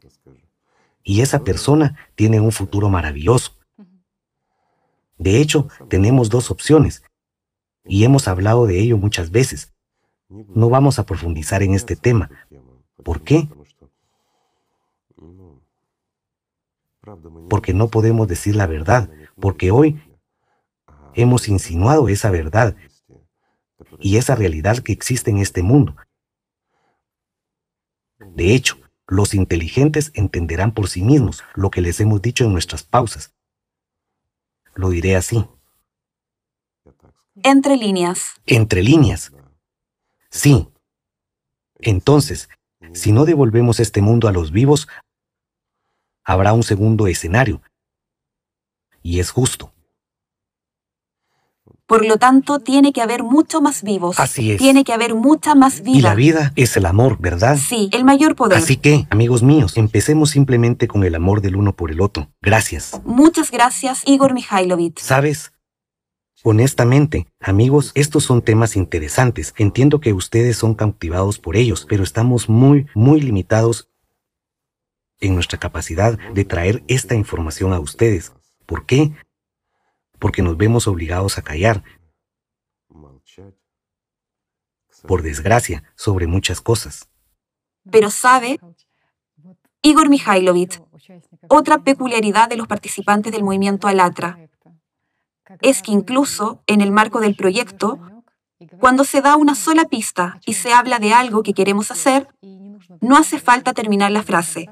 [1.04, 3.54] Y esa persona tiene un futuro maravilloso.
[5.18, 7.04] De hecho, tenemos dos opciones,
[7.88, 9.75] y hemos hablado de ello muchas veces.
[10.54, 12.30] No vamos a profundizar en este tema.
[13.04, 13.48] ¿Por qué?
[17.50, 19.10] Porque no podemos decir la verdad,
[19.40, 20.02] porque hoy
[21.14, 22.76] hemos insinuado esa verdad
[24.00, 25.96] y esa realidad que existe en este mundo.
[28.20, 28.78] De hecho,
[29.08, 33.34] los inteligentes entenderán por sí mismos lo que les hemos dicho en nuestras pausas.
[34.74, 35.46] Lo diré así,
[37.44, 38.34] Entre líneas.
[38.46, 39.32] entre líneas.
[40.36, 40.68] Sí.
[41.80, 42.50] Entonces,
[42.94, 44.88] si no devolvemos este mundo a los vivos,
[46.26, 47.62] habrá un segundo escenario.
[49.02, 49.72] Y es justo.
[51.88, 54.20] Por lo tanto, tiene que haber mucho más vivos.
[54.20, 54.58] Así es.
[54.58, 55.98] Tiene que haber mucha más vida.
[55.98, 57.58] Y la vida es el amor, ¿verdad?
[57.58, 58.58] Sí, el mayor poder.
[58.58, 62.32] Así que, amigos míos, empecemos simplemente con el amor del uno por el otro.
[62.42, 63.00] Gracias.
[63.06, 65.00] Muchas gracias, Igor Mikhailovich.
[65.00, 65.54] ¿Sabes?
[66.48, 69.56] Honestamente, amigos, estos son temas interesantes.
[69.58, 73.90] Entiendo que ustedes son cautivados por ellos, pero estamos muy, muy limitados
[75.20, 78.32] en nuestra capacidad de traer esta información a ustedes.
[78.68, 79.12] ¿Por qué?
[80.20, 81.84] Porque nos vemos obligados a callar,
[85.08, 87.10] por desgracia, sobre muchas cosas.
[87.90, 88.60] Pero sabe,
[89.82, 90.80] Igor Mikhailovich,
[91.48, 94.45] otra peculiaridad de los participantes del movimiento Alatra
[95.62, 98.00] es que incluso en el marco del proyecto,
[98.80, 102.28] cuando se da una sola pista y se habla de algo que queremos hacer,
[103.02, 104.70] no hace falta terminar la frase,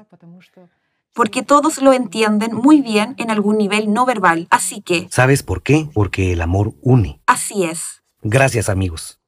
[1.12, 4.48] porque todos lo entienden muy bien en algún nivel no verbal.
[4.50, 5.88] Así que, ¿Sabes por qué?
[5.94, 7.20] Porque el amor une.
[7.26, 8.02] así es.
[8.22, 9.20] Gracias amigos.